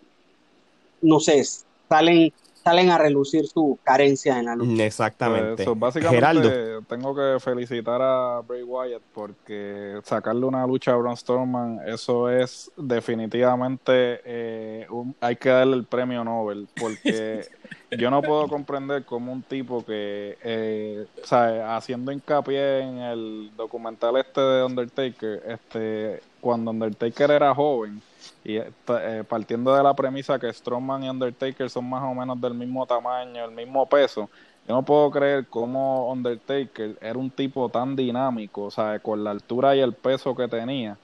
[1.01, 1.43] no sé,
[1.87, 2.33] salen,
[2.69, 4.71] salen a relucir sus carencias en la lucha.
[4.71, 5.55] Mm, Exactamente.
[5.55, 6.81] Pues, so, básicamente Geraldo.
[6.87, 12.71] tengo que felicitar a Bray Wyatt porque sacarle una lucha a Braun Strowman, eso es
[12.77, 17.41] definitivamente, eh, un- hay que darle el premio Nobel porque
[17.91, 23.51] yo no puedo comprender cómo un tipo que, eh, o sea, haciendo hincapié en el
[23.57, 28.01] documental este de Undertaker, este, cuando Undertaker era joven,
[28.43, 32.39] y eh, eh, partiendo de la premisa que Strowman y Undertaker son más o menos
[32.39, 34.29] del mismo tamaño, el mismo peso,
[34.67, 39.31] yo no puedo creer cómo Undertaker era un tipo tan dinámico, o sea, con la
[39.31, 40.95] altura y el peso que tenía.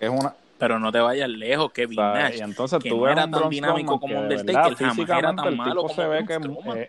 [0.00, 2.38] Es una, Pero no te vayas lejos, Kevin Nash.
[2.38, 5.56] y entonces que tú no era tan dinámico como Undertaker, jamás era físicamente tan el
[5.56, 6.34] malo tipo como se ve que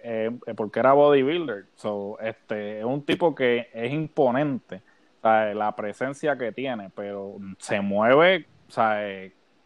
[0.03, 4.81] eh, eh, porque era bodybuilder, so, este, es un tipo que es imponente,
[5.21, 8.71] sea, la presencia que tiene, pero se mueve, o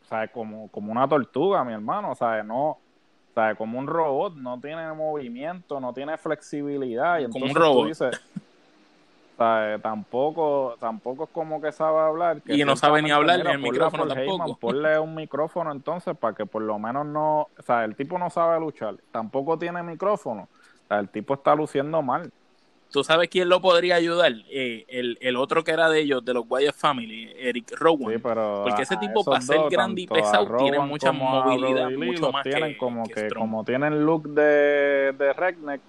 [0.10, 4.36] sea, como, como una tortuga, mi hermano, o sea, no, O sea, como un robot,
[4.36, 7.20] no tiene movimiento, no tiene flexibilidad.
[7.20, 7.84] Y Como un robot.
[7.84, 8.16] tú dices,
[9.36, 12.42] o sea, tampoco, tampoco es como que sabe hablar.
[12.42, 14.60] que Y no sabe ni hablar en el micrófono Paul Heyman, tampoco.
[14.60, 18.30] ponle un micrófono entonces para que por lo menos no, o sea, el tipo no
[18.30, 22.32] sabe luchar, tampoco tiene micrófono, o sea, el tipo está luciendo mal.
[22.92, 24.32] ¿Tú sabes quién lo podría ayudar?
[24.50, 28.14] Eh, el, el otro que era de ellos, de los Wyatt Family, Eric Rowan.
[28.16, 32.32] Sí, pero Porque ese tipo, para ser dos, grande y pesado, tiene mucha movilidad, mucho
[32.32, 35.82] más tienen que- como que como tienen look de, de redneck,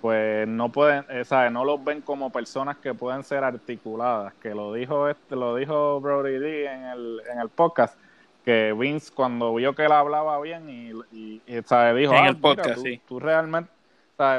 [0.00, 1.52] pues no pueden, eh, ¿sabes?
[1.52, 6.00] No los ven como personas que pueden ser articuladas, que lo dijo este, lo dijo
[6.00, 7.96] Brody Lee en el, en el podcast,
[8.44, 11.94] que Vince cuando vio que él hablaba bien y, y, y, ¿sabes?
[11.96, 13.00] dijo, En "Ah, el podcast, mira, tú, sí.
[13.06, 13.70] tú realmente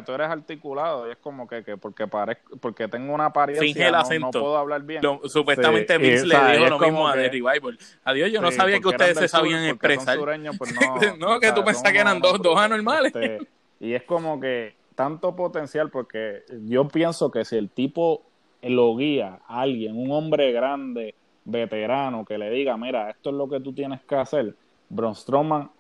[0.05, 3.85] Tú eres articulado y es como que, que porque parezco, porque tengo una apariencia, Finge
[3.85, 4.39] el no- no, acento.
[4.39, 5.01] puedo hablar bien.
[5.01, 7.79] Lo- supuestamente Sí, Vince y, le o sea, dijo lo mismo a The Revival.
[8.03, 10.17] Adiós, yo no sabía que ustedes se sabían expresar.
[10.17, 10.73] sureños, pues
[11.17, 13.13] no, No, que o tú sea, son que eran dos- dos anormales.
[13.15, 13.39] este,
[13.79, 18.21] y es como que tanto potencial, porque yo pienso que si el tipo
[18.61, 23.49] lo guía a alguien, un hombre grande, veterano, que le diga, mira, esto es lo
[23.49, 24.53] que tú tienes que hacer,
[24.89, 25.71] Braun Strowman,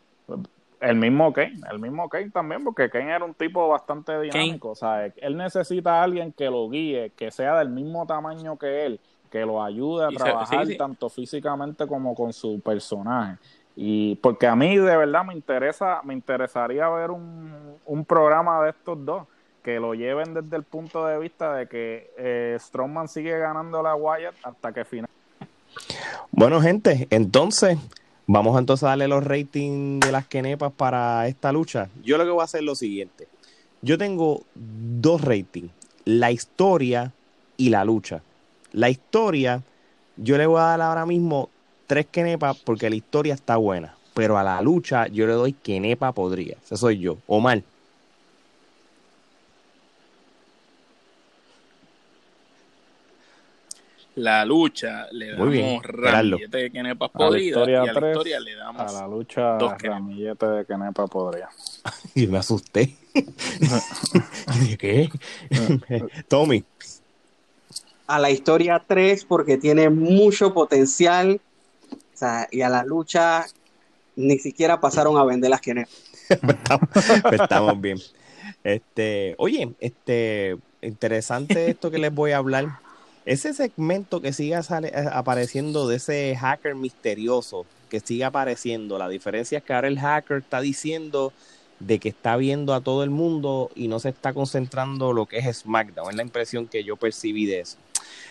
[0.81, 4.75] el mismo Kane, el mismo Kane también, porque Kane era un tipo bastante dinámico, o
[4.75, 8.99] sea, él necesita a alguien que lo guíe, que sea del mismo tamaño que él,
[9.29, 10.77] que lo ayude a Y trabajar sí, sí.
[10.77, 13.37] tanto físicamente como con su personaje.
[13.75, 18.71] Y porque a mí de verdad me interesa, me interesaría ver un, un programa de
[18.71, 19.27] estos dos
[19.63, 23.95] que lo lleven desde el punto de vista de que eh, Strowman sigue ganando la
[23.95, 25.09] Wyatt hasta que final.
[26.31, 27.77] Bueno, gente, entonces
[28.27, 31.89] vamos entonces a darle los ratings de las quenepas para esta lucha.
[32.03, 33.27] Yo lo que voy a hacer es lo siguiente.
[33.81, 35.71] Yo tengo dos ratings,
[36.05, 37.13] la historia
[37.57, 38.23] y la lucha.
[38.71, 39.63] La historia,
[40.15, 41.49] yo le voy a dar ahora mismo
[41.87, 46.13] tres quenepas porque la historia está buena, pero a la lucha yo le doy quenepa
[46.13, 46.57] podría.
[46.63, 47.63] Ese soy yo, Omar.
[54.15, 56.37] La lucha le Muy damos Gerardo.
[56.37, 59.41] ramillete de A la podrida y a la 3, historia le a damos la lucha
[59.57, 59.99] dos quenepas.
[59.99, 61.49] ramillete de Kenepa podría.
[62.15, 62.95] Y me asusté.
[64.79, 65.09] ¿qué?
[66.27, 66.63] Tommy.
[68.07, 71.39] A la historia 3 porque tiene mucho potencial.
[71.91, 73.45] O sea, y a la lucha
[74.15, 75.85] ni siquiera pasaron a vender las que
[76.29, 76.89] estamos,
[77.31, 77.97] estamos bien.
[78.63, 82.67] Este, oye, este, interesante esto que les voy a hablar.
[83.25, 88.97] Ese segmento que siga sale- eh, apareciendo de ese hacker misterioso, que sigue apareciendo.
[88.97, 91.31] La diferencia es que ahora el hacker está diciendo
[91.79, 95.37] de que está viendo a todo el mundo y no se está concentrando lo que
[95.39, 96.09] es SmackDown.
[96.11, 97.77] Es la impresión que yo percibí de eso.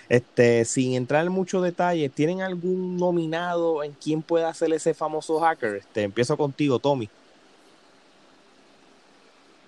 [0.08, 5.38] Este, sin entrar en muchos detalles, ¿tienen algún nominado en quién pueda hacer ese famoso
[5.40, 5.76] hacker?
[5.76, 7.08] Este, empiezo contigo, Tommy.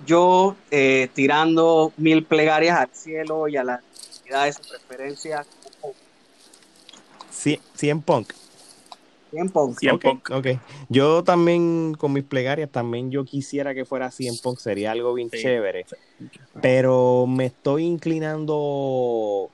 [0.05, 3.81] Yo eh, tirando mil plegarias al cielo y a las
[4.25, 5.47] necesidades y preferencias.
[7.33, 8.33] Cien- 100 Punk.
[9.31, 9.75] Tiempo.
[9.75, 10.31] CM Ok, Punk.
[10.31, 10.47] ok.
[10.91, 15.31] Yo también, con mis plegarias, también yo quisiera que fuera 100 Punk, sería algo bien
[15.31, 15.39] Sí.
[15.41, 15.87] chévere.
[16.61, 19.49] Pero me estoy inclinando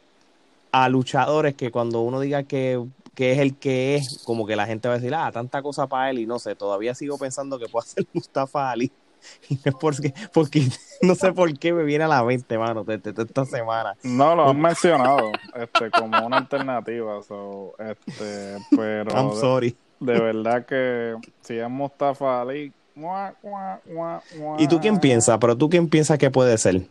[0.73, 4.67] a luchadores que cuando uno diga que, que es el que es, como que la
[4.67, 7.59] gente va a decir, ah, tanta cosa para él, y no sé, todavía sigo pensando
[7.59, 8.91] que puede ser Mustafa Ali.
[9.49, 10.63] Y no es porque, porque
[11.03, 13.95] no sé por qué me viene a la mente, mano, de, de- de esta semana.
[14.03, 19.77] No, lo han mencionado este, como una alternativa, so, este, pero I'm sorry.
[20.01, 22.73] de verdad que si es Mustafa Ali.
[22.95, 24.57] mua, mua, mua.
[24.61, 25.39] ¿Y tú quién piensas?
[25.41, 26.83] Pero tú quién piensas que puede ser?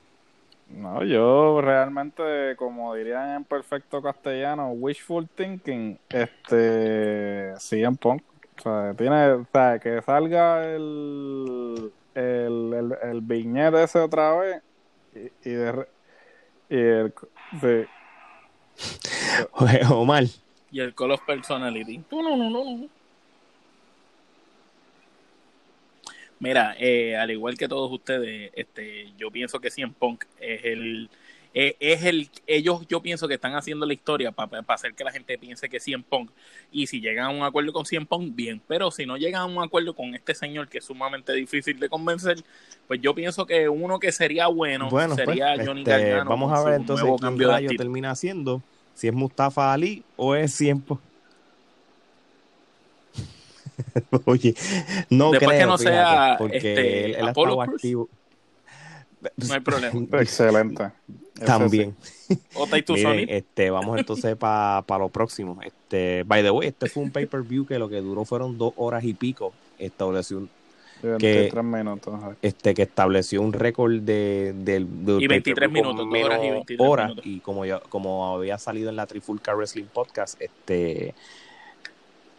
[0.69, 8.21] No, yo realmente, como dirían en perfecto castellano, wishful thinking, este, sí en Punk.
[8.59, 14.61] O sea, tiene, o sea, que salga el, el, el, el viñete ese otra vez
[15.13, 15.87] y, y, de, re-
[16.69, 17.13] y el,
[17.61, 17.87] sí.
[19.89, 20.23] Omar.
[20.71, 22.03] Y el Call of Personality.
[22.11, 22.89] No, no, no, no, no.
[26.39, 31.09] Mira, eh, al igual que todos ustedes, este, yo pienso que CM Punk es el,
[31.53, 35.11] eh, es el, ellos yo pienso que están haciendo la historia para hacer que la
[35.11, 36.31] gente piense que CM Punk,
[36.71, 39.45] y si llegan a un acuerdo con CM Punk, bien, pero si no llegan a
[39.45, 42.43] un acuerdo con este señor que es sumamente difícil de convencer,
[42.87, 46.53] pues yo pienso que uno que sería bueno, Bueno, sería pues, Johnny este, Gargano vamos
[46.53, 47.83] a ver entonces quién cambio de rayo actitud.
[47.83, 48.61] termina siendo,
[48.93, 51.01] si es Mustafa Ali o es 100 Punk.
[54.25, 54.55] Oye,
[55.09, 57.75] no Después creo, que no fíjate, sea, porque este, él, él ha Apollo estado Crews.
[57.75, 58.09] activo.
[59.35, 60.07] No hay problema.
[60.21, 60.91] Excelente.
[61.45, 61.95] También.
[62.55, 63.29] O Titus Miren, Sonic.
[63.29, 65.59] este, vamos entonces para lo próximo.
[65.63, 69.03] Este, by the way, este fue un pay-per-view que lo que duró fueron dos horas
[69.03, 69.53] y pico.
[69.77, 70.49] Estableció un-
[71.19, 76.49] que, minutos, este, que estableció un récord de, de, de, y 23 minutos, horas y
[76.49, 81.13] 23 horas, Y como, ya, como había salido en la Trifulca Wrestling Podcast, este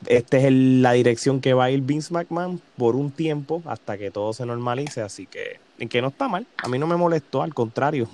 [0.07, 4.11] este es la dirección que va a ir Vince McMahon por un tiempo hasta que
[4.11, 7.43] todo se normalice, así que, en que no está mal, a mí no me molestó,
[7.43, 8.09] al contrario,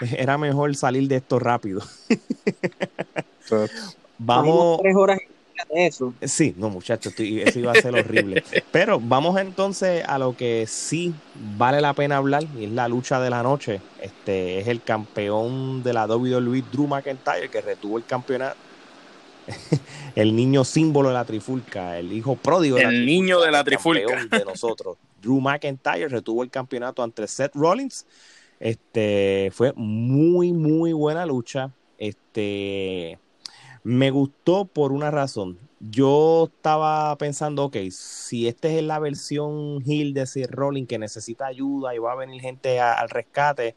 [0.16, 1.82] era mejor salir de esto rápido.
[4.18, 4.80] Vamos.
[4.82, 5.18] Tres horas
[5.72, 6.12] de eso.
[6.22, 8.44] Sí, no, muchachos, eso iba a ser horrible.
[8.72, 11.14] Pero vamos entonces a lo que sí
[11.56, 13.80] vale la pena hablar, y es la lucha de la noche.
[14.00, 18.56] Este es el campeón de la WWE, Drew McIntyre, que retuvo el campeonato
[20.14, 24.26] el niño símbolo de la trifulca, el hijo pródigo de el niño de la trifulca
[24.30, 24.96] de nosotros.
[25.26, 28.06] Drew McIntyre retuvo el campeonato ante Seth Rollins.
[28.60, 31.72] Este fue muy muy buena lucha.
[31.98, 33.18] Este
[33.82, 35.58] me gustó por una razón.
[35.78, 41.46] Yo estaba pensando, ok, si esta es la versión Hill de Seth Rollins que necesita
[41.46, 43.74] ayuda y va a venir gente al rescate,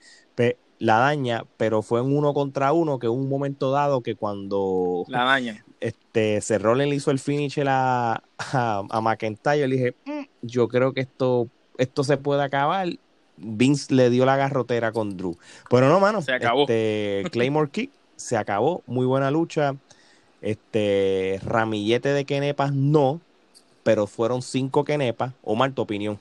[0.80, 5.04] la daña, pero fue en uno contra uno que en un momento dado que cuando
[5.08, 5.64] la daña.
[5.80, 11.02] Este, Cerró le hizo el finish a, a, McIntyre, le dije, mm, yo creo que
[11.02, 12.88] esto, esto se puede acabar.
[13.38, 15.38] Vince le dio la garrotera con Drew.
[15.70, 16.22] Pero no, mano.
[16.22, 16.62] Se acabó.
[16.62, 18.84] Este, Claymore Kick se acabó.
[18.86, 19.76] Muy buena lucha.
[20.42, 23.20] Este, ramillete de Kenepas no,
[23.84, 25.34] pero fueron cinco Kenepas.
[25.44, 26.20] Omar, tu opinión.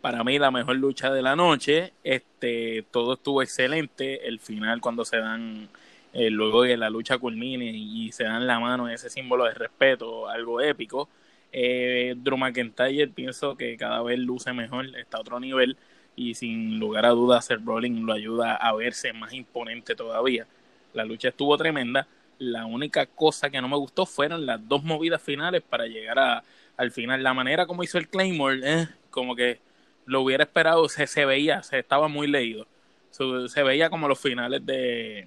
[0.00, 1.92] Para mí la mejor lucha de la noche.
[2.04, 4.26] Este, todo estuvo excelente.
[4.26, 5.68] El final cuando se dan
[6.12, 10.28] eh, luego de la lucha culmine y se dan la mano ese símbolo de respeto,
[10.28, 11.08] algo épico.
[11.52, 15.76] Eh, Drew McIntyre pienso que cada vez luce mejor, está a otro nivel
[16.16, 20.46] y sin lugar a dudas Seth Rollins lo ayuda a verse más imponente todavía.
[20.94, 22.06] La lucha estuvo tremenda.
[22.38, 26.42] La única cosa que no me gustó fueron las dos movidas finales para llegar a,
[26.76, 27.22] al final.
[27.22, 29.60] La manera como hizo el Claymore, eh, como que
[30.06, 32.66] lo hubiera esperado, se, se veía, se estaba muy leído.
[33.10, 35.26] Se, veía como los finales de,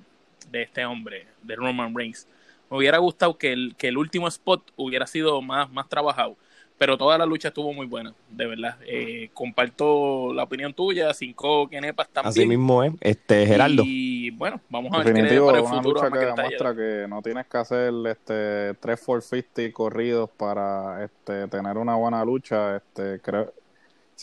[0.50, 2.28] de este hombre, de Roman Reigns.
[2.70, 6.38] Me hubiera gustado que el, que el último spot hubiera sido más, más trabajado,
[6.78, 8.78] pero toda la lucha estuvo muy buena, de verdad.
[8.88, 12.30] Eh, comparto la opinión tuya, cinco Kenepas también.
[12.30, 13.84] Así mismo es, este, Geraldo.
[13.86, 17.46] Y bueno, vamos a ver qué para el una Lucha que demuestra que no tienes
[17.48, 22.78] que hacer este 3 450 corridos para este, tener una buena lucha.
[22.78, 23.54] Este, creo,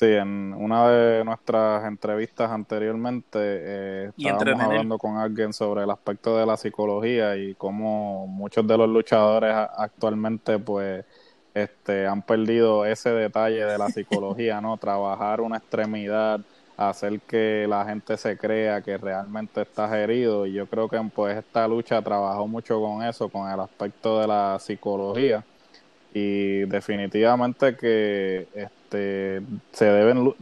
[0.01, 6.39] Sí, en una de nuestras entrevistas anteriormente eh, estábamos hablando con alguien sobre el aspecto
[6.39, 11.05] de la psicología y cómo muchos de los luchadores actualmente pues
[11.53, 14.79] este han perdido ese detalle de la psicología, ¿no?
[14.79, 16.41] Trabajar una extremidad,
[16.79, 20.47] hacer que la gente se crea que realmente estás herido.
[20.47, 24.27] Y yo creo que pues esta lucha trabajó mucho con eso, con el aspecto de
[24.27, 25.45] la psicología.
[26.15, 30.35] Y definitivamente que este, se deben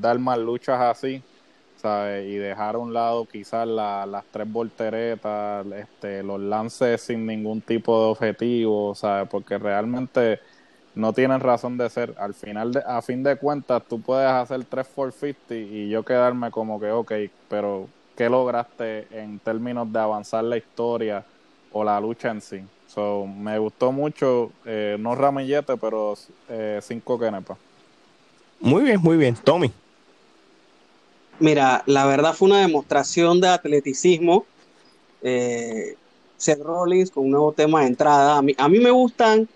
[0.00, 1.22] dar más luchas así
[2.24, 8.04] y dejar a un lado quizás las tres volteretas, este, los lances sin ningún tipo
[8.04, 8.94] de objetivo,
[9.30, 10.40] porque realmente
[10.94, 12.14] no tienen razón de ser.
[12.18, 16.50] Al final, de, a fin de cuentas, tú puedes hacer tres 450 y yo quedarme
[16.50, 17.12] como que, ok,
[17.48, 21.24] pero ¿qué lograste en términos de avanzar la historia
[21.72, 22.60] o la lucha en sí?
[22.86, 26.14] So, me gustó mucho, eh, no ramillete, pero
[26.48, 27.58] eh, cinco kenepas.
[28.62, 29.36] Muy bien, muy bien.
[29.42, 29.72] Tommy.
[31.40, 34.46] Mira, la verdad fue una demostración de atleticismo.
[35.20, 35.96] Eh,
[36.36, 38.38] Seth Rollins con un nuevo tema de entrada.
[38.38, 39.48] A mí, a mí me gustan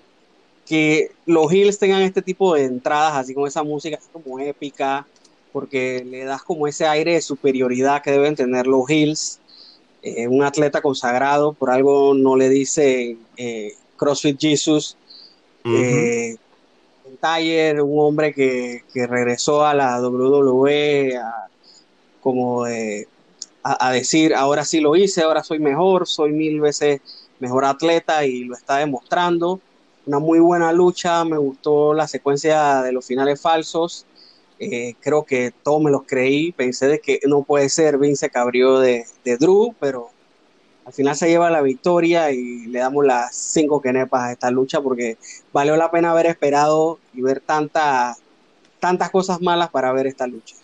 [0.67, 5.07] que los Hills tengan este tipo de entradas, así con esa música así como épica,
[5.53, 9.39] porque le das como ese aire de superioridad que deben tener los Hills.
[10.03, 14.97] Eh, un atleta consagrado, por algo no le dice eh, CrossFit Jesus.
[15.65, 16.37] Uh
[17.83, 21.19] un hombre que, regresó a la WWE
[22.21, 22.65] como
[23.63, 27.01] a, decir, ahora sí lo hice, ahora soy mejor, soy mil veces
[27.39, 29.61] mejor atleta y lo está demostrando.
[30.07, 34.07] Una muy buena lucha, me gustó la secuencia de los finales falsos.
[34.59, 36.53] Eh, creo que todos me los creí.
[36.53, 40.11] Pensé de que no puede ser Vince Cabrió de, de Drew, pero
[40.87, 44.81] al final se lleva la victoria y le damos las cinco quenepas a esta lucha
[44.81, 45.19] porque
[45.53, 48.19] valió la pena haber esperado y ver tantas
[48.79, 50.55] tantas cosas malas para ver esta lucha.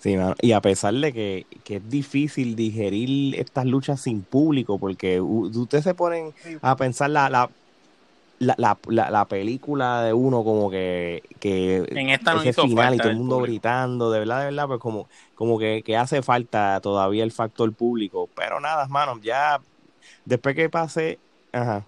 [0.00, 5.84] Sí, y a pesar de que, es difícil digerir estas luchas sin público, porque ustedes
[5.84, 7.50] se ponen a pensar la, la,
[8.40, 13.10] la, la, la, película de uno como que, que en esta no final y todo
[13.10, 17.22] el mundo gritando, de verdad, de verdad, pues como, como que, que, hace falta todavía
[17.22, 18.30] el factor público.
[18.34, 19.60] Pero nada, hermano, ya
[20.24, 21.18] después que pase,
[21.52, 21.84] ajá.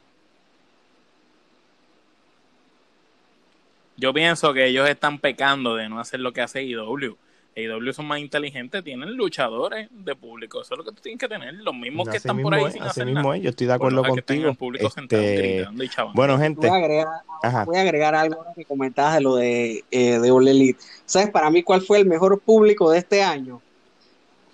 [3.96, 7.16] Yo pienso que ellos están pecando de no hacer lo que hace IW.
[7.55, 10.62] IW son más inteligentes, tienen luchadores de público.
[10.62, 11.53] Eso es lo que tú tienes que tener.
[11.55, 13.36] Los mismos que están por ahí es, sin así hacer mismo nada.
[13.36, 14.57] es, yo estoy de acuerdo contigo.
[14.90, 16.16] sentado Este, gritando y chavando.
[16.16, 17.07] bueno, Voy gente, a agregar,
[17.42, 17.64] ajá.
[17.64, 20.78] voy a agregar algo que comentabas de lo de, eh, de All Elite.
[21.05, 23.61] ¿Sabes para mí cuál fue el mejor público de este año?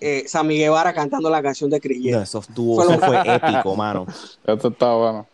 [0.01, 2.21] Eh, Sammy Guevara cantando la canción de No, Jericho.
[2.21, 4.05] eso, estuvo, Fue eso fue épico, mano.
[4.45, 5.27] Esto está bueno.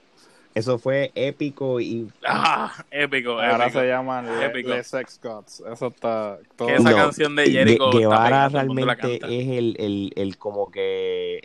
[0.56, 3.80] Eso fue épico y Ah, épico, Ahora épico.
[3.82, 4.70] se llaman Le, Épico.
[4.70, 5.62] Le Sex Gods.
[5.72, 6.70] Eso está todo.
[6.70, 10.72] Que esa No, canción de Gue- Jericho está Guevara realmente es el, el, el como
[10.72, 11.41] que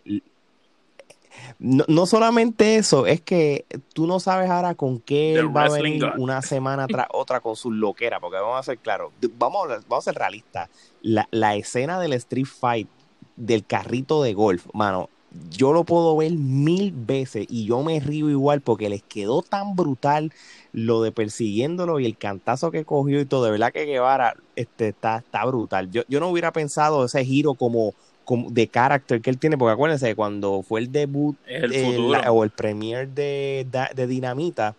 [1.59, 5.71] no, no solamente eso, es que tú no sabes ahora con qué él va a
[5.71, 6.13] venir God.
[6.19, 10.07] una semana tras otra con sus loqueras, porque vamos a ser claros, vamos, a- vamos
[10.07, 10.69] a ser realistas,
[11.03, 12.89] la, la escena del Street Fight
[13.37, 15.09] del carrito de golf, mano,
[15.51, 19.77] yo lo puedo ver mil veces y yo me río igual porque les quedó tan
[19.77, 20.33] brutal
[20.73, 24.89] lo de persiguiéndolo y el cantazo que cogió y todo, de verdad que Guevara este,
[24.89, 25.91] está, está brutal.
[25.91, 29.73] Yo, yo no hubiera pensado ese giro como, como de carácter que él tiene, porque
[29.73, 34.75] acuérdense, cuando fue el debut el eh, la- o el premier de, de Dinamita,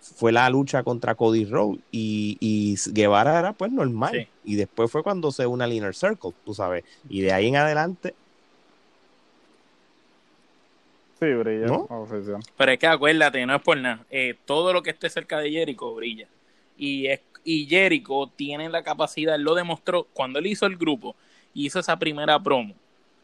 [0.00, 4.12] fue la lucha contra Cody Rhodes y, y Guevara era pues normal.
[4.16, 4.26] Sí.
[4.44, 6.84] Y después fue cuando se une al Inner Circle, tú sabes.
[7.08, 8.16] Y de ahí en adelante,
[11.22, 11.66] Sí, brilla.
[12.56, 14.04] Pero es que acuérdate, no es por nada.
[14.10, 16.26] eh, todo lo que esté cerca de Jericho brilla.
[16.76, 21.14] Y, es, y Jericho tiene la capacidad, él lo demostró cuando él hizo el grupo,
[21.54, 22.74] hizo esa primera promo,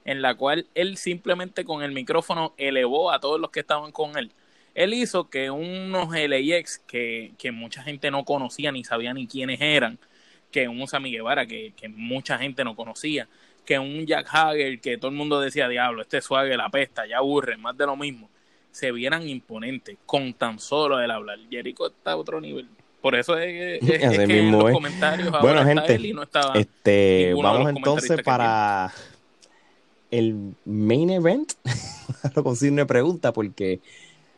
[0.05, 4.17] en la cual él simplemente con el micrófono elevó a todos los que estaban con
[4.17, 4.31] él.
[4.77, 9.61] Él hizo que unos LAX que, que mucha gente no conocía ni sabía ni quiénes
[9.61, 9.99] eran,
[10.53, 13.27] que un Sammy Guevara que, que mucha gente no conocía,
[13.69, 17.19] que un Jack Hager que todo el mundo decía, diablo, este suave la pesta, ya
[17.19, 18.29] aburre, más de lo mismo,
[18.71, 21.39] se vieran imponentes con tan solo el hablar.
[21.51, 22.69] Jericho está a otro nivel.
[23.03, 24.73] Por eso es, es- es Así que en los es.
[24.73, 28.93] comentarios ahora Bueno, está gente, él y no estaba este, vamos entonces para
[30.11, 31.53] el main event.
[32.35, 33.81] Lo consigne pregunta porque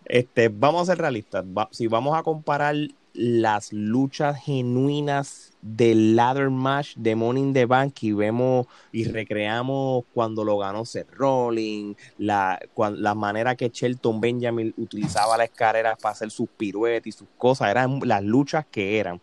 [0.04, 1.44] este, vamos a ser realistas.
[1.44, 2.76] Va- si vamos a comparar
[3.12, 10.04] las luchas genuinas del ladder match de Money in the Bank y vemos y recreamos
[10.14, 12.58] cuando lo ganó Seth Rollins, la,
[13.14, 18.00] manera que Shelton Benjamin utilizaba la escalera para hacer sus piruetas y sus cosas, eran
[18.04, 19.20] las luchas que eran.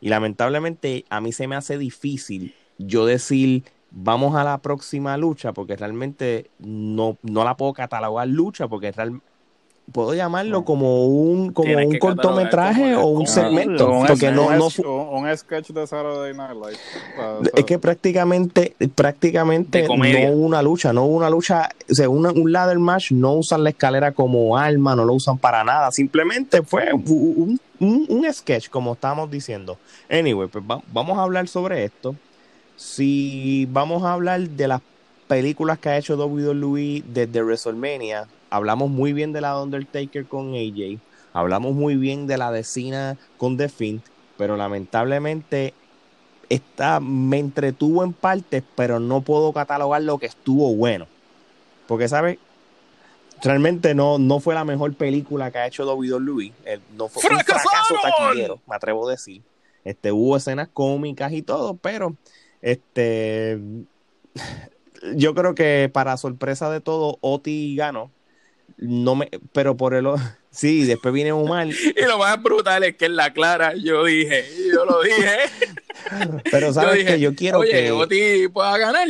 [0.00, 5.52] Y lamentablemente a mí se me hace difícil yo decir vamos a la próxima lucha
[5.52, 9.22] porque realmente no, no la puedo catalogar lucha porque real-
[9.92, 14.58] puedo llamarlo como un como Tienes un cortometraje o un segmento un, porque no, un,
[14.58, 14.86] no es- un-
[15.26, 16.78] un sketch de Saturday Night Live.
[17.38, 19.94] O sea, es que prácticamente, prácticamente no
[20.32, 23.62] hubo una lucha, no hubo una lucha, o sea, una- un ladder match, no usan
[23.62, 28.70] la escalera como arma, no lo usan para nada, simplemente fue un, un- un sketch,
[28.70, 29.76] como estábamos diciendo.
[30.10, 32.14] Anyway, pues va- vamos a hablar sobre esto.
[32.76, 34.80] Si vamos a hablar de las
[35.28, 40.54] películas que ha hecho WWE desde WrestleMania, hablamos muy bien de la de Undertaker con
[40.54, 41.00] AJ,
[41.32, 44.02] hablamos muy bien de la de Cena con The Fiend,
[44.38, 45.74] pero lamentablemente
[46.48, 51.08] esta me entretuvo en partes, pero no puedo catalogar lo que estuvo bueno.
[51.88, 52.38] Porque, ¿sabes?
[53.42, 56.52] Realmente no, no fue la mejor película que ha hecho WWE.
[56.64, 59.42] Eh, No fue un fracaso taquillero, me atrevo a decir.
[59.84, 62.16] Este, hubo escenas cómicas y todo, pero
[62.62, 63.58] este
[65.16, 68.10] yo creo que para sorpresa de todo, Oti ganó.
[68.76, 70.16] No me, pero por el o-
[70.50, 74.44] sí, después viene Omar, Y lo más brutal es que en la clara yo dije,
[74.72, 75.36] yo lo dije,
[76.50, 79.08] pero sabes dije, que yo quiero oye, que Oti pueda ganar.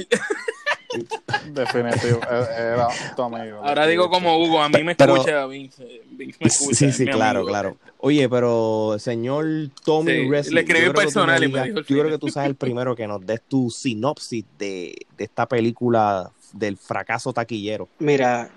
[1.52, 2.20] Definitivo.
[2.30, 2.44] eh,
[2.74, 3.60] Era tu amigo.
[3.64, 6.74] Ahora digo como Hugo, a mí me Pero- escucha Vince, Vince me escucha.
[6.76, 7.48] Sí, sí, claro, amigo.
[7.50, 7.76] claro.
[7.98, 9.44] Oye, pero señor
[9.84, 12.08] Tommy Sí, Wrestling, le escribí yo creo que tú personal y me dijo yo creo
[12.10, 16.76] que tú sabes el primero que nos des tu sinopsis de, de esta película del
[16.76, 17.88] fracaso taquillero.
[17.98, 18.48] Mira,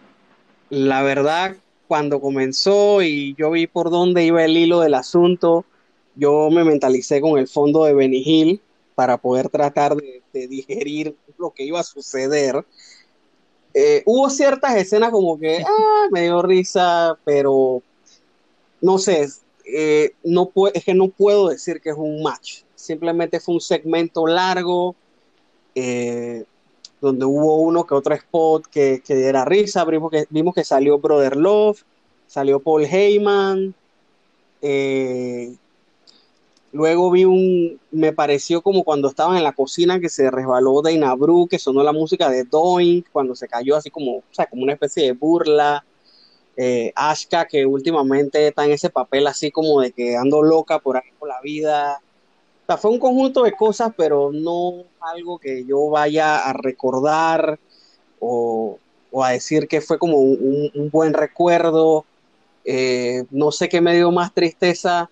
[0.69, 1.55] la verdad,
[1.87, 5.65] cuando comenzó y yo vi por dónde iba el hilo del asunto,
[6.15, 8.61] yo me mentalicé con el fondo de Benny Hill
[8.95, 12.65] para poder tratar de, de digerir lo que iba a suceder.
[13.73, 17.83] Eh, hubo ciertas escenas como que ah, me dio risa, pero
[18.81, 19.27] no sé,
[19.65, 22.63] eh, no es que no puedo decir que es un match.
[22.75, 24.95] Simplemente fue un segmento largo.
[25.75, 26.45] eh,
[27.01, 30.99] donde hubo uno que otro spot que, que diera risa, vimos que, vimos que salió
[30.99, 31.83] Brother Love,
[32.27, 33.73] salió Paul Heyman,
[34.61, 35.55] eh,
[36.71, 41.15] luego vi un, me pareció como cuando estaban en la cocina que se resbaló Dana
[41.15, 44.63] Brooke, que sonó la música de Doink, cuando se cayó así como, o sea, como
[44.63, 45.85] una especie de burla,
[46.55, 50.97] eh, Ashka que últimamente está en ese papel así como de que ando loca por
[50.97, 52.01] ahí por la vida,
[52.67, 57.59] sea, fue un conjunto de cosas, pero no algo que yo vaya a recordar
[58.19, 58.77] o,
[59.11, 62.05] o a decir que fue como un, un buen recuerdo.
[62.65, 65.09] Eh, no sé qué me dio más tristeza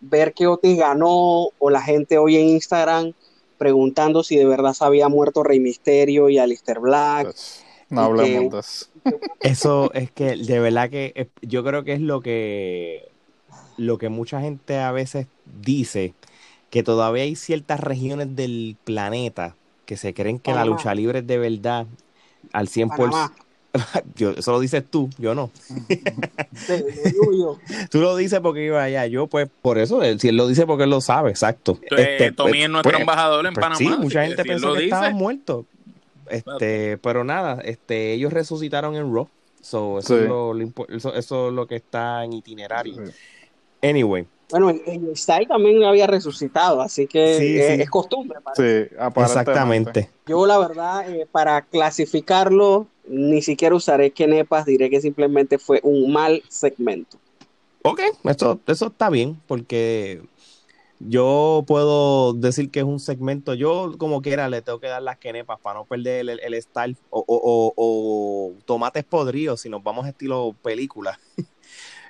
[0.00, 3.12] ver que Otis ganó o la gente hoy en Instagram
[3.58, 7.24] preguntando si de verdad se había muerto Rey Misterio y Alistair Black.
[7.24, 8.86] Pues, no hablemos de eso.
[9.40, 13.08] Eso es que de verdad que yo creo que es lo que
[13.76, 15.26] lo que mucha gente a veces
[15.60, 16.14] dice
[16.74, 19.54] que todavía hay ciertas regiones del planeta
[19.86, 21.86] que se creen que la lucha libre es de verdad
[22.52, 23.30] al 100%.
[24.16, 25.52] Yo, eso lo dices tú, yo no.
[27.90, 29.06] tú lo dices porque iba allá.
[29.06, 31.78] Yo, pues, por eso, si él lo dice porque él lo sabe, exacto.
[31.96, 33.78] este, Tommy pues, es nuestro pues, embajador en pues, Panamá.
[33.78, 35.66] Sí, mucha gente pensó que estaba muerto.
[36.28, 39.28] Este, pero nada, este, ellos resucitaron en Raw.
[39.60, 40.54] So, eso, es lo,
[40.88, 42.96] eso, eso, es lo que está en itinerario.
[43.84, 48.38] Anyway, bueno, el Style también había resucitado, así que es, costumbre.
[48.54, 50.10] Sí, exactamente.
[50.26, 56.12] Yo, la verdad, eh, para clasificarlo, ni siquiera usaré Kenepas, diré que simplemente fue un
[56.12, 57.18] mal segmento.
[57.82, 60.22] Ok, eso, eso está bien, porque
[61.00, 65.18] yo puedo decir que es un segmento, yo como quiera le tengo que dar las
[65.18, 70.06] quenepas para no perder el, el, style o, o, o, tomates podridos si nos vamos
[70.06, 71.18] a estilo película.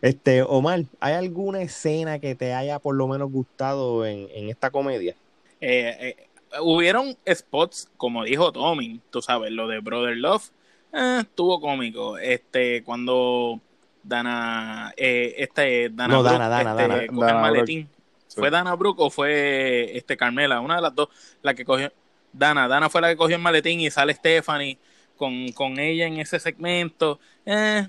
[0.04, 5.16] Este, Omar, ¿hay alguna escena que te haya por lo menos gustado en, esta comedia?
[5.62, 10.50] Eh, eh, hubieron spots, como dijo Tommy, tú sabes, lo de Brother Love,
[10.92, 12.18] eh, estuvo cómico.
[12.18, 13.60] Este, cuando
[14.02, 17.88] Dana, eh, este, Dana, no, Dana, Dana, este, Dana, el maletín.
[18.28, 20.60] ¿Fue Dana Brooke o fue este Carmela?
[20.60, 21.08] Una de las dos,
[21.40, 21.90] la que cogió.
[22.30, 24.76] Dana, Dana fue la que cogió el maletín y sale Stephanie
[25.16, 27.20] con, con ella en ese segmento.
[27.46, 27.88] Eh,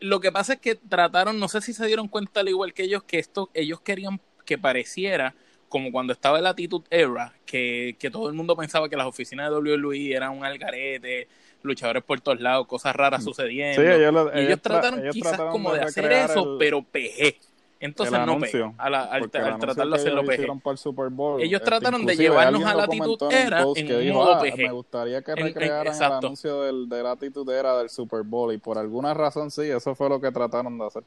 [0.00, 2.84] lo que pasa es que trataron, no sé si se dieron cuenta al igual que
[2.84, 5.34] ellos, que esto, ellos querían que pareciera
[5.68, 9.50] como cuando estaba el Attitude Era, que, que todo el mundo pensaba que las oficinas
[9.50, 11.28] de WWE eran un algarete,
[11.62, 13.82] luchadores por todos lados, cosas raras sucediendo.
[13.82, 17.36] y ellos, trataron quizás como de, hacer eso, pero PG.
[17.82, 18.38] Entonces no
[18.78, 20.42] al, al, tratar de hacerlo PG.
[21.40, 22.84] Ellos este, trataron de llevarnos a la
[23.28, 27.18] era en modo ah, Me gustaría que recrearan el, anuncio del, de la
[27.58, 30.86] era del Super Bowl y por alguna razón sí, eso fue lo que trataron de
[30.86, 31.02] hacer.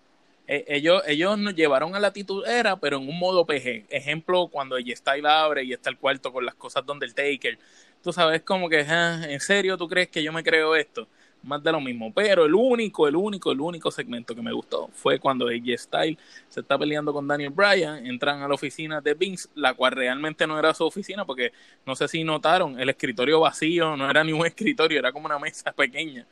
[0.48, 2.12] Eh, ellos, ellos nos llevaron a la
[2.46, 3.86] era, pero en un modo PG.
[3.90, 7.58] Ejemplo, cuando y abre y está el cuarto con las cosas donde el Taker.
[8.04, 11.08] Tú sabes como que, ah, ¿en serio tú crees que yo me creo esto?
[11.46, 12.12] Más de lo mismo.
[12.14, 16.18] Pero el único, el único, el único segmento que me gustó fue cuando AJ Style
[16.50, 20.46] se está peleando con Daniel Bryan, entran a la oficina de Vince, la cual realmente
[20.48, 21.54] no era su oficina, porque
[21.86, 25.40] no sé si notaron, el escritorio vacío no era ni un escritorio, era como una
[25.40, 26.26] mesa pequeña,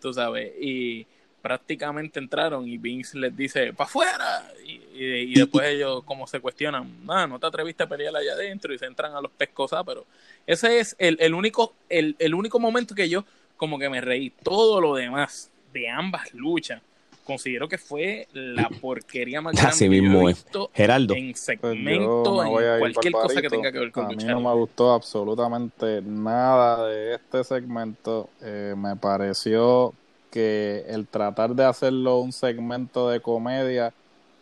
[0.00, 1.06] tú sabes, y
[1.40, 4.52] prácticamente entraron y Vince les dice, ¡para afuera!
[4.64, 8.78] Y, después ellos como se cuestionan, ah, no te atreviste a pelear allá adentro y
[8.78, 10.04] se entran a los pescosas, pero
[10.44, 13.24] ese es el, el único, el, el único momento que yo
[13.56, 14.30] como que me reí.
[14.42, 16.80] Todo lo demás de ambas luchas
[17.26, 20.46] considero que fue la porquería más grande Así mismo es.
[20.72, 21.14] Geraldo.
[21.14, 24.54] en pues segmento, en cualquier cosa que tenga que ver con A mí no me
[24.54, 28.30] gustó absolutamente nada de este segmento.
[28.40, 29.92] Eh, me pareció
[30.30, 33.92] que el tratar de hacerlo un segmento de comedia,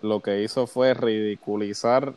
[0.02, 2.14] lo que hizo fue ridiculizar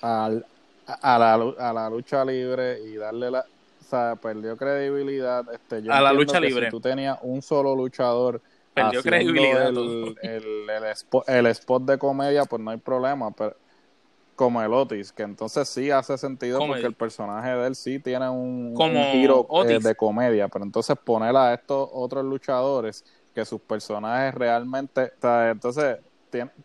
[0.00, 0.44] al,
[0.86, 3.46] a, la, a la lucha libre y darle la,
[3.86, 5.44] o sea, perdió credibilidad.
[5.52, 6.66] Este, yo a la lucha libre.
[6.66, 8.42] Si tú tenías un solo luchador.
[8.74, 9.68] Perdió credibilidad.
[9.68, 10.70] El, el,
[11.26, 13.30] el, spot, de comedia, pues no hay problema.
[13.30, 13.56] Pero,
[14.34, 18.28] como el Otis, que entonces sí hace sentido porque el personaje de él sí tiene
[18.28, 18.76] un,
[19.12, 20.48] giro eh, de comedia.
[20.48, 25.12] Pero entonces poner a estos otros luchadores que sus personajes realmente.
[25.16, 25.98] O sea, entonces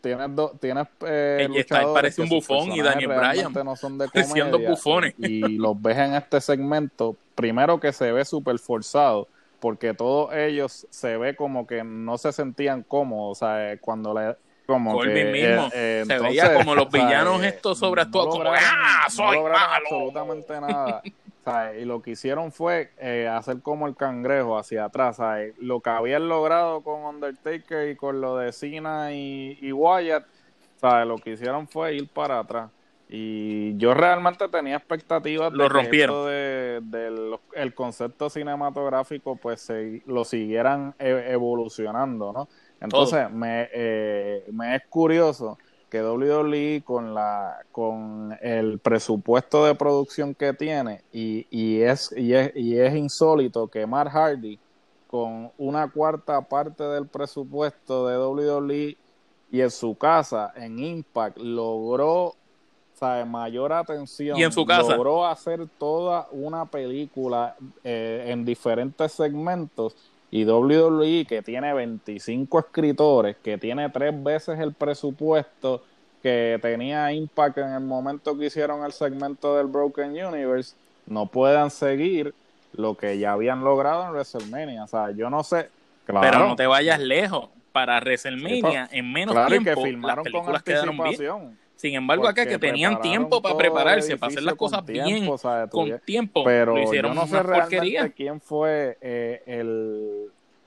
[0.02, 1.48] tienes, dos tienes eh,
[1.94, 5.14] parece un bufón y Daniel Bryan no son de comedia, bufones.
[5.18, 9.28] y los ves en este segmento primero que se ve súper forzado
[9.60, 14.14] porque todos ellos se ve como que no se sentían cómodos o sea eh, cuando
[14.14, 15.70] le como que, mismo.
[15.74, 21.02] eh, se veía como los villanos estos sobre todo como ah soy malo absolutamente nada
[21.80, 25.20] y lo que hicieron fue eh, hacer como el cangrejo hacia atrás.
[25.60, 30.26] Lo que habían logrado con Undertaker y con lo de Cena y, y Wyatt,
[31.06, 32.70] lo que hicieron fue ir para atrás.
[33.10, 36.26] Y yo realmente tenía expectativas lo de rompieron.
[36.28, 42.48] de, el concepto cinematográfico pues se, lo siguieran e, evolucionando, ¿no?
[42.80, 45.58] Entonces me, eh, me es curioso
[45.92, 52.34] que WWE con la con el presupuesto de producción que tiene y, y, es, y,
[52.34, 54.58] es, y es insólito que Mark Hardy
[55.08, 58.98] con una cuarta parte del presupuesto de WWE
[59.52, 62.36] y en su casa en Impact logró
[63.02, 64.38] sea, mayor atención.
[64.38, 64.96] Y en su casa.
[64.96, 69.96] Logró hacer toda una película eh, en diferentes segmentos.
[70.32, 75.84] Y WWE, que tiene 25 escritores, que tiene tres veces el presupuesto
[76.24, 80.76] que tenía Impact en el momento que hicieron el segmento del Broken Universe,
[81.06, 82.34] no puedan seguir
[82.74, 84.86] lo que ya habían logrado en WrestleMania.
[84.86, 85.70] O sea, yo no sé.
[86.06, 87.50] Claro, Pero no te vayas lejos.
[87.72, 91.58] Para WrestleMania, en menos claro, tiempo, que las con películas quedaron bien.
[91.82, 95.68] Sin embargo, acá que tenían tiempo para prepararse, para hacer las cosas bien, o sea,
[95.68, 98.10] con tiempo, Pero lo hicieron yo no sé realmente porquería.
[98.10, 100.21] quién fue eh, el...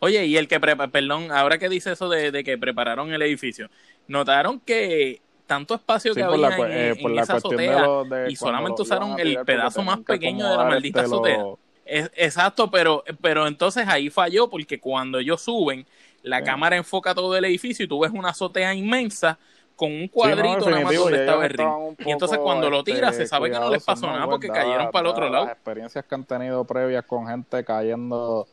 [0.04, 3.22] Oye, y el que prepa- perdón, ahora que dice eso de, de que prepararon el
[3.22, 3.68] edificio,
[4.06, 8.30] notaron que tanto espacio Sí, que había la, en, eh, en esa de azotea, de
[8.32, 11.38] y solamente usaron el pedazo más que pequeño de la maldita este, azotea.
[11.38, 15.86] lo- Es- exacto, pero, pero entonces ahí falló porque cuando ellos suben,
[16.22, 16.44] la Sí.
[16.44, 19.38] cámara enfoca todo el edificio y tú ves una azotea inmensa
[19.76, 21.68] con un Sí, no, cuadrito nada más donde estaba el ring.
[22.06, 24.90] Y entonces cuando lo este, se sabe que no les pasó nada porque Dadas- cayeron
[24.90, 25.44] para el otro lado.
[25.46, 28.46] Las experiencias que han tenido previas con gente cayendo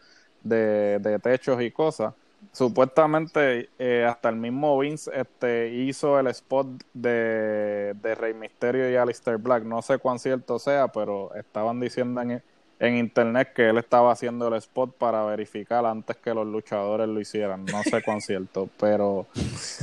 [0.43, 2.13] de, de techos y cosas.
[2.51, 8.95] Supuestamente eh, hasta el mismo Vince este, hizo el spot de, de Rey Misterio y
[8.95, 9.63] Alistair Black.
[9.63, 12.43] No sé cuán cierto sea, pero estaban diciendo en,
[12.79, 17.21] en internet que él estaba haciendo el spot para verificar antes que los luchadores lo
[17.21, 17.63] hicieran.
[17.65, 19.27] No sé cuán cierto, pero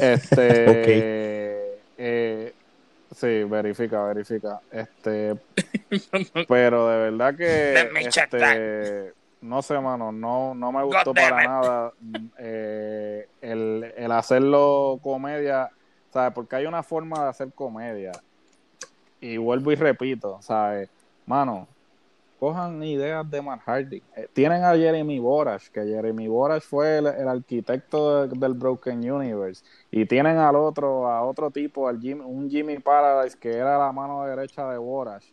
[0.01, 2.53] este eh,
[3.15, 4.61] sí, verifica, verifica.
[4.71, 5.37] Este
[6.49, 11.11] pero de verdad que Let me check este, no sé, mano, no, no me gustó
[11.11, 11.93] God para nada
[12.39, 15.71] eh, el, el hacerlo comedia,
[16.11, 16.33] ¿sabes?
[16.35, 18.13] Porque hay una forma de hacer comedia.
[19.21, 20.89] Y vuelvo y repito, ¿sabes?
[21.27, 21.67] Mano,
[22.39, 24.03] cojan ideas de Matt Hardy.
[24.17, 28.99] Eh, tienen a Jeremy Borash, que Jeremy Borash fue el, el arquitecto de- del Broken
[29.11, 29.65] Universe.
[29.91, 33.91] Y tienen al otro, a otro tipo, al Jim- un Jimmy Paradise, que era la
[33.93, 35.33] mano derecha de Borash.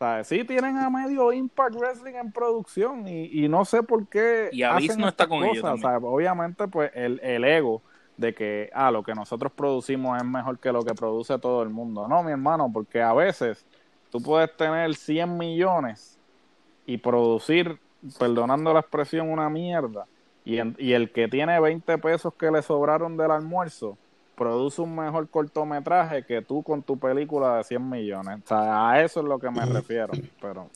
[0.00, 0.28] ¿Sabes?
[0.28, 4.62] Sí tienen a medio Impact Wrestling en producción y, y no sé por qué Y
[4.62, 5.82] Abyss hacen no está con ellos también.
[5.82, 6.02] ¿sabes?
[6.02, 7.82] Obviamente, pues el, el ego
[8.16, 11.68] de que, ah, lo que nosotros producimos es mejor que lo que produce todo el
[11.68, 12.08] mundo.
[12.08, 13.66] No, mi hermano, porque a veces
[14.10, 16.18] tú puedes tener 100 millones
[16.86, 17.78] y producir,
[18.18, 20.06] perdonando la expresión, una mierda.
[20.46, 23.98] Y, en- y el que tiene 20 pesos que le sobraron del almuerzo,
[24.40, 28.38] produce un mejor cortometraje que tú con tu película de 100 millones.
[28.42, 30.14] O sea, a eso es lo que me refiero.
[30.40, 30.70] Pero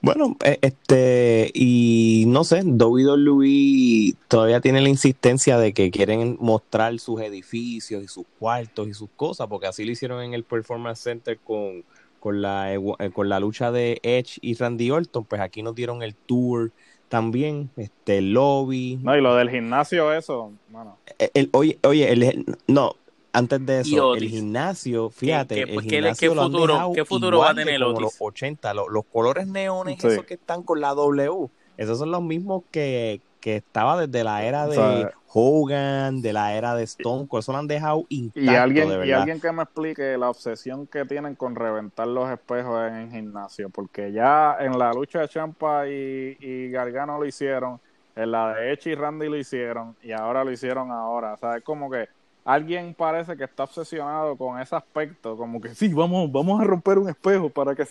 [0.00, 6.96] Bueno, eh, este, y no sé, WWE todavía tiene la insistencia de que quieren mostrar
[7.00, 11.00] sus edificios y sus cuartos y sus cosas, porque así lo hicieron en el Performance
[11.00, 11.82] Center con,
[12.20, 12.80] con, la, eh,
[13.12, 16.70] con la lucha de Edge y Randy Orton, pues aquí nos dieron el tour
[17.08, 18.98] también, este, el lobby.
[19.02, 20.98] no, y lo del gimnasio, eso, bueno.
[21.18, 22.94] Eh, el- oye, oye, el, no,
[23.32, 27.82] antes de eso, el gimnasio, fíjate, qué- el gimnasio futuro- qué futuro va a tener
[27.82, 28.00] Otis?
[28.02, 30.06] los 80, lo- los colores neones Sí.
[30.08, 34.44] esos que están con la W, esos son los mismos que, que estaba desde la
[34.44, 38.04] era de O sea, Hogan, de la era de Stone Cold, eso lo han dejado
[38.08, 39.18] intacto, Y alguien, de y verdad.
[39.18, 43.68] alguien que me explique la obsesión que tienen con reventar los espejos en el gimnasio,
[43.68, 47.80] porque ya en la lucha de Champa y, y Gargano lo hicieron,
[48.16, 51.34] en la de Edge y Randy lo hicieron, y ahora lo hicieron ahora.
[51.34, 52.08] O sea, es como que
[52.44, 56.98] alguien parece que está obsesionado con ese aspecto, como que sí, vamos, vamos a romper
[56.98, 57.86] un espejo para que...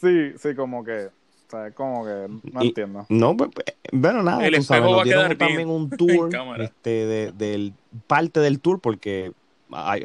[0.00, 1.08] Sí, sí, como que...
[1.46, 2.28] O sea, es como que...
[2.52, 3.06] No Y- entiendo.
[3.08, 6.30] No, pues, pues, bueno, nada, El sabes, espejo va a quedar bien también un tour
[6.58, 7.74] este, de, del
[8.06, 9.32] parte del tour porque
[9.72, 9.96] ah,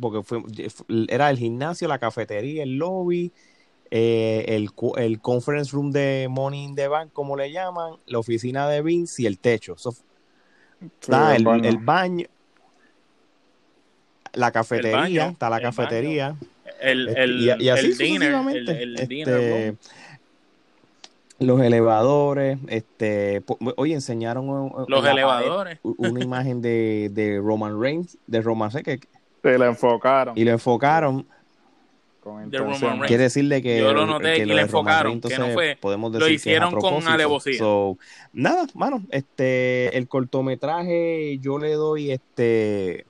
[0.00, 0.42] porque fue,
[1.08, 3.32] era el gimnasio, la cafetería, el lobby,
[3.90, 8.68] eh, el, el conference room de Money in the Bank, como le llaman, la oficina
[8.68, 9.76] de Vince y el techo.
[9.76, 9.88] Sí,
[11.00, 11.68] está el, baño.
[11.68, 12.26] el baño,
[14.32, 16.36] la cafetería, baño, está la el cafetería.
[16.80, 18.82] El, Este, el, y, y así el dinner, el, sucesivamente.
[18.82, 19.78] el Este, dinner room.
[21.40, 23.42] Los elevadores, este,
[23.76, 24.46] oye, enseñaron
[24.86, 25.78] los en la elevadores.
[25.80, 29.08] pared una imagen de, de Roman Reigns, de Roman Reigns, que-
[29.42, 31.26] Se le enfocaron y lo enfocaron.
[32.22, 32.90] con De Roman intención.
[32.92, 33.06] Reigns.
[33.08, 35.38] Quiere decirle que, Yo lo noté que y lo le de enfocaron, Reigns, que entonces,
[35.38, 37.58] no fue- podemos lo decir que hicieron con alevosía.
[37.58, 37.96] So,
[38.34, 43.06] nada, mano, este, el cortometraje yo le doy este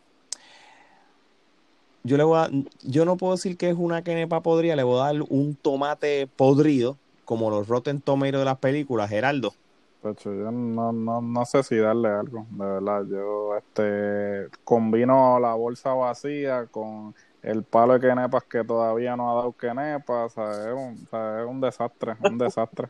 [2.03, 2.49] yo le voy a,
[2.83, 6.27] yo no puedo decir que es una quenepa podrida, le voy a dar un tomate
[6.35, 6.97] podrido,
[7.31, 9.55] como los Rotten Tomatoes de las películas, Geraldo.
[10.03, 13.05] Tacho, yo no, no, no sé si darle algo, de verdad.
[13.09, 17.15] Yo este combino la bolsa vacía con
[17.45, 20.33] el palo de quenepas que todavía no ha dado quenepas.
[20.33, 22.89] o sea, es, un, o sea, es un desastre, un desastre.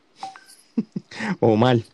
[1.40, 1.84] O mal.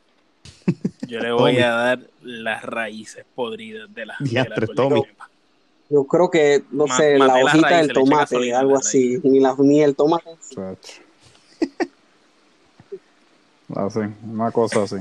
[1.08, 1.62] Yo le voy Tommy.
[1.62, 5.02] a dar las raíces podridas de la, de la Diantre, torta Tommy.
[5.02, 5.30] quenepa.
[5.90, 9.18] Yo creo que, no Ma- sé, la hojita raíz, del tomate, algo así.
[9.24, 10.36] Ni, la, ni el tomate.
[13.74, 14.96] Así, una cosa así.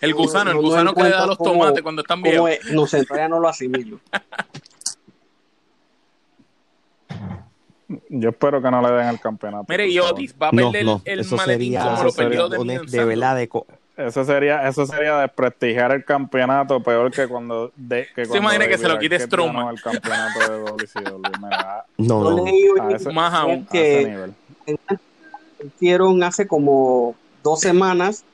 [0.00, 2.50] El gusano, el No- no gusano que le da los cómo- tomates cuando están viejos.
[2.50, 3.98] es, no sé, todavía no lo asimilo.
[8.08, 9.66] Yo espero que no le den el campeonato.
[9.68, 9.98] Mire, y.
[9.98, 12.58] Otis va a perder no, el eso maletín sería, como eso lo sería perdió de,
[12.58, 13.06] de, Mian de Sanders.
[13.08, 18.26] verdad de co- Eso sería, eso sería desprestigiar el campeonato peor que cuando, de, que
[18.26, 19.68] cuando imagina que se lo quite Strowman.
[19.68, 21.20] el campeonato de WCW.
[21.42, 22.28] Mira, no, no.
[22.38, 22.42] a
[22.86, 23.50] hoy ese- Más aún.
[23.50, 24.34] a ese que nivel.
[25.64, 28.24] Hicieron hace como dos semanas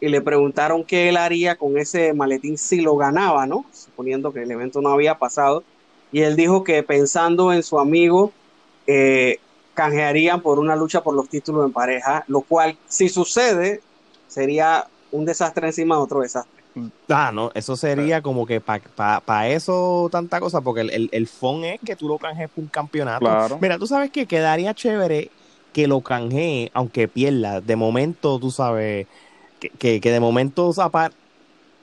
[0.00, 3.64] y le preguntaron qué él haría con ese maletín si lo ganaba, ¿no?
[3.72, 5.64] Suponiendo que el evento no había pasado.
[6.12, 8.32] Y él dijo que pensando en su amigo,
[8.86, 9.38] eh,
[9.74, 13.80] canjearían por una lucha por los títulos en pareja, lo cual, si sucede,
[14.28, 16.62] sería un desastre encima de otro desastre.
[17.08, 21.64] Ah, no, eso sería como que para eso tanta cosa, porque el, el, el fun
[21.64, 23.20] es que tú lo canjees por un campeonato.
[23.20, 23.58] Claro.
[23.60, 25.30] Mira, tú sabes que quedaría chévere
[25.74, 27.60] que lo canjee, aunque pierda.
[27.60, 29.06] De momento, tú sabes,
[29.60, 31.12] que, que, que de momento zapar.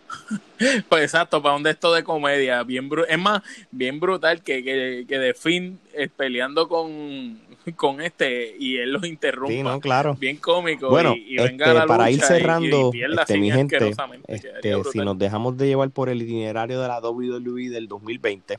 [0.89, 4.63] Pues exacto, para un de esto de comedia, bien bru- es más, bien brutal que,
[4.63, 7.39] que, que de fin eh, peleando con,
[7.75, 9.51] con este y él los interrumpa.
[9.53, 10.15] Sí, no, claro.
[10.19, 13.37] Bien cómico Bueno, y, y venga este, la para ir y- cerrando, y, pierda este,
[13.37, 13.93] mi gente,
[14.27, 18.57] este, si nos dejamos de llevar por el itinerario de la WWE del 2020,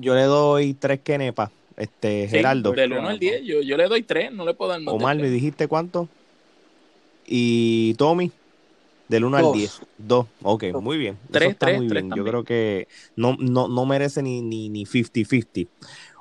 [0.00, 1.50] yo le doy tres quenepas.
[1.76, 4.70] Este, Sí, Geraldo, del 1 al 10, yo, yo le doy 3, no le puedo
[4.70, 6.08] dar más Omar, ¿me dijiste cuánto?
[7.26, 8.30] Y Tommy,
[9.08, 9.52] del 1 al Dos.
[9.56, 9.80] 10.
[9.98, 10.26] 2.
[10.42, 10.82] Ok, Dos.
[10.82, 11.14] muy bien.
[11.24, 12.10] Eso Tres, está tres, muy tres bien.
[12.10, 12.32] Yo también.
[12.32, 15.66] creo que no, no, no merece ni, ni, ni 50-50.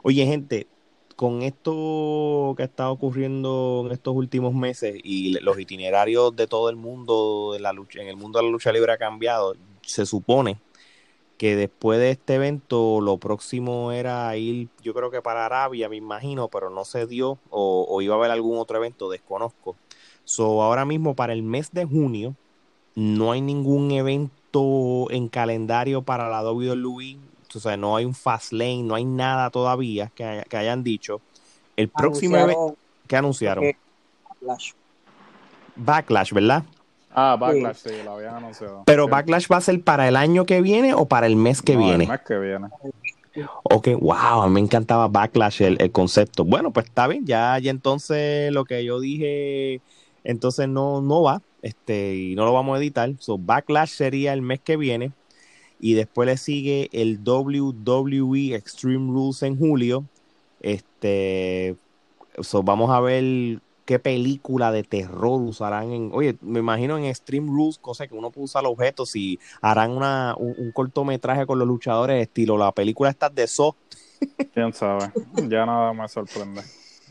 [0.04, 0.68] Oye, gente,
[1.16, 6.76] con esto que está ocurriendo en estos últimos meses y los itinerarios de todo el
[6.76, 10.58] mundo de la lucha, en el mundo de la lucha libre ha cambiado, se supone
[11.38, 15.98] que después de este evento lo próximo era ir, yo creo que para Arabia, me
[15.98, 19.76] imagino, pero no se dio o, o iba a haber algún otro evento, desconozco.
[20.24, 22.36] So, ahora mismo para el mes de junio
[22.96, 27.18] no hay ningún evento en calendario para la WWE,
[27.54, 30.84] o sea, no hay un fast lane, no hay nada todavía que, haya- que hayan
[30.84, 31.22] dicho.
[31.76, 32.78] El próximo evento
[33.08, 33.64] que anunciaron,
[34.40, 34.72] Flash.
[35.76, 36.64] Backlash, ¿verdad?
[37.16, 38.84] Ah, Backlash, sí, lo habían anunciado.
[38.86, 39.08] Pero.
[39.08, 41.80] Backlash va a ser para el año que viene o para el mes que No,
[41.80, 42.04] viene.
[42.04, 42.68] El mes que viene.
[43.64, 46.46] Ok, wow, a mí me encantaba Backlash, el, el concepto.
[46.46, 49.82] Bueno, pues está bien, ya, ya entonces lo que yo dije,
[50.24, 53.12] entonces no, no va, este, y no lo vamos a editar.
[53.20, 55.12] So, Backlash sería el mes que viene,
[55.80, 60.06] y después le sigue el WWE Extreme Rules en julio.
[60.62, 61.76] Este,
[62.40, 67.48] so, vamos a ver qué película de terror usarán en, oye, me imagino en Extreme
[67.48, 71.68] Rules, cosa que uno puede usar objetos y harán una, un, un cortometraje con los
[71.68, 73.76] luchadores estilo la película esta de So,
[74.54, 75.12] Quién sabe.
[75.48, 76.62] Ya nada me sorprende.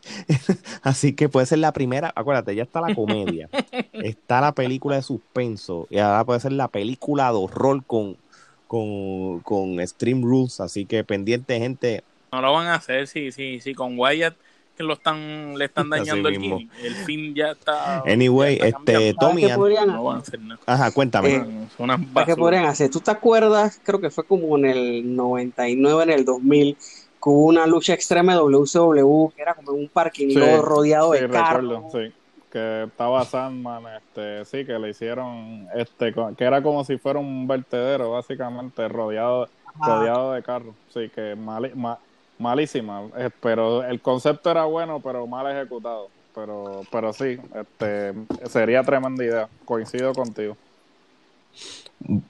[0.82, 3.48] así que puede ser la primera, acuérdate, ya está la comedia,
[3.92, 8.18] está la película de suspenso y ahora puede ser la película de horror con,
[8.66, 13.60] con, con Extreme Rules, así que pendiente gente, No lo van a hacer, sí, sí,
[13.60, 14.36] sí, con Wyatt
[14.76, 16.70] que lo están, le están dañando el gimmick.
[16.82, 18.00] El fin ya está.
[18.00, 19.14] Anyway, ya está este.
[19.14, 20.60] Tommy, ¿Sabes qué an- podrían No van a hacer nada.
[20.66, 21.34] ajá, cuéntame.
[21.36, 21.40] Eh,
[21.76, 22.90] Son unas ¿Sabes qué podrían hacer?
[22.90, 23.80] ¿Tú te acuerdas?
[23.84, 28.32] Creo que fue como en el 99, en el 2000, que hubo una lucha extrema
[28.34, 31.92] de WCW, que era como un parking Sí, lot rodeado sí, de carros.
[31.92, 32.12] sí.
[32.50, 37.48] Que estaba Sandman, este, sí, que le hicieron, este, que era como si fuera un
[37.48, 39.48] vertedero, básicamente, rodeado,
[39.80, 39.96] Ajá.
[39.96, 40.74] rodeado de carros.
[40.92, 41.98] Sí, que mali- ma-
[42.38, 43.08] malísima.
[43.16, 46.08] eh, pero el concepto era bueno, pero mal ejecutado.
[46.34, 48.12] Pero, pero sí, este,
[48.48, 49.48] sería tremenda idea.
[49.64, 50.56] Coincido contigo.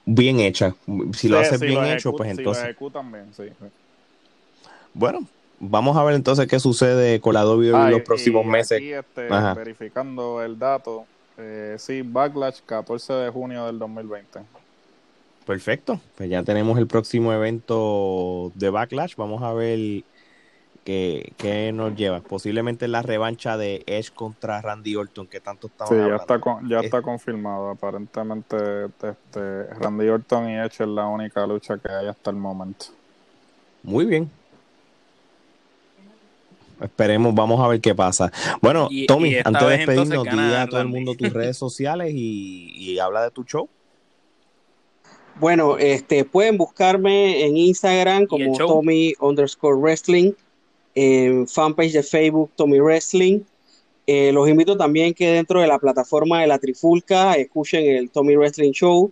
[0.05, 0.75] Bien hecha.
[1.13, 2.63] Si lo Sí, haces si bien lo hecho, pues si lo entonces.
[2.65, 3.43] ejecutan bien, sí.
[3.59, 3.65] sí.
[4.93, 5.27] Bueno,
[5.59, 8.77] vamos a ver entonces qué sucede con la WWE Ah, los y- próximos y meses.
[8.77, 11.05] Aquí, este, verificando el dato,
[11.37, 14.39] eh, sí, Backlash, 14 de junio del 2020.
[15.45, 15.99] Perfecto.
[16.17, 19.15] Pues ya tenemos el próximo evento de Backlash.
[19.15, 20.03] Vamos a ver
[20.83, 22.21] qué, qué nos lleva.
[22.21, 26.23] Posiblemente la revancha de Edge contra Randy Orton, que tanto estamos Sí, ya hablando.
[26.23, 27.69] está, con- ya está confirmado.
[27.69, 32.87] Aparentemente, este, Randy Orton y Edge es la única lucha que hay hasta el momento.
[33.83, 34.29] Muy bien.
[36.81, 38.31] Esperemos, vamos a ver qué pasa.
[38.61, 42.11] Bueno, Y- Tommy, y antes de despedirnos, di a todo el mundo tus redes sociales
[42.13, 43.69] y, y habla de tu show.
[45.39, 48.57] Bueno, este, pueden buscarme en Instagram ¿Y el como?
[48.57, 50.31] Tommy underscore wrestling,
[50.93, 53.41] en fanpage de Facebook Tommy Wrestling.
[54.07, 58.35] Eh, los invito también que dentro de la plataforma de la Trifulca escuchen el Tommy
[58.35, 59.11] Wrestling Show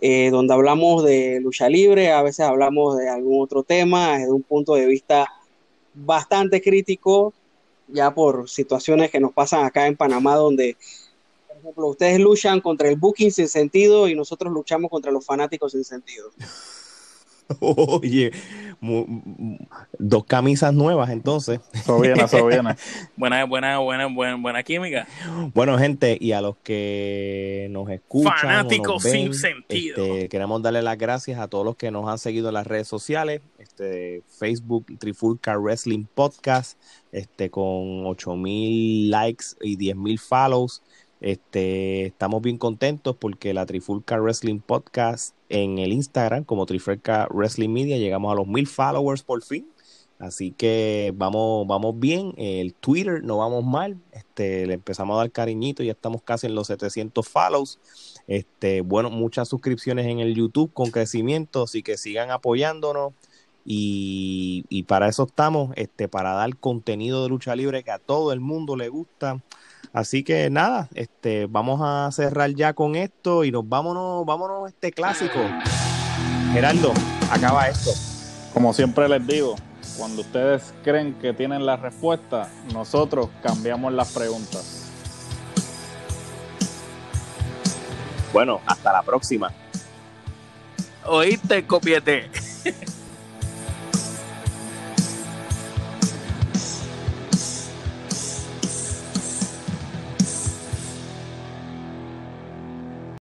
[0.00, 4.44] eh, donde hablamos de lucha libre, a veces hablamos de algún otro tema desde un
[4.44, 5.26] punto de vista
[5.92, 7.34] bastante crítico,
[7.88, 10.76] ya por situaciones que nos pasan acá en Panamá, donde,
[11.58, 15.72] por ejemplo, ustedes luchan contra el booking sin sentido y nosotros luchamos contra los fanáticos
[15.72, 16.30] sin sentido.
[17.60, 18.32] Oye,
[19.98, 21.60] dos camisas nuevas entonces.
[21.72, 22.24] Eso viene.
[23.16, 25.08] buena, buena, buena, buena, buena química.
[25.54, 28.34] Bueno, gente, y a los que nos escuchan.
[28.38, 29.96] Fanáticos sin sentido.
[30.04, 32.86] Este, queremos darle las gracias a todos los que nos han seguido en las redes
[32.86, 33.40] sociales.
[33.58, 36.78] Este, Facebook, Trifulca Wrestling Podcast,
[37.12, 40.82] este, con 8000 likes y 10000 follows.
[41.20, 47.70] Este, estamos bien contentos porque la Trifulca Wrestling Podcast en el Instagram como Trifulca Wrestling
[47.70, 49.66] Media llegamos a los mil followers por fin.
[50.18, 52.34] Así que vamos, vamos bien.
[52.36, 53.98] El Twitter no vamos mal.
[54.12, 57.78] Este, le empezamos a dar cariñito, ya estamos casi en los 700 follows.
[58.26, 63.12] Este, bueno, muchas suscripciones en el YouTube con crecimiento, así que sigan apoyándonos.
[63.70, 68.40] Y, para eso estamos, este, para dar contenido de lucha libre que a todo el
[68.40, 69.42] mundo le gusta.
[69.92, 74.92] Así que nada, este, vamos a cerrar ya con esto y nos vámonos, vámonos este
[74.92, 75.38] clásico.
[76.52, 76.92] Gerardo,
[77.30, 77.90] acaba esto.
[78.52, 79.56] Como siempre les digo,
[79.96, 84.90] cuando ustedes creen que tienen la respuesta, nosotros cambiamos las preguntas.
[88.32, 89.52] Bueno, hasta la próxima.
[91.04, 92.30] Oíste, copiete.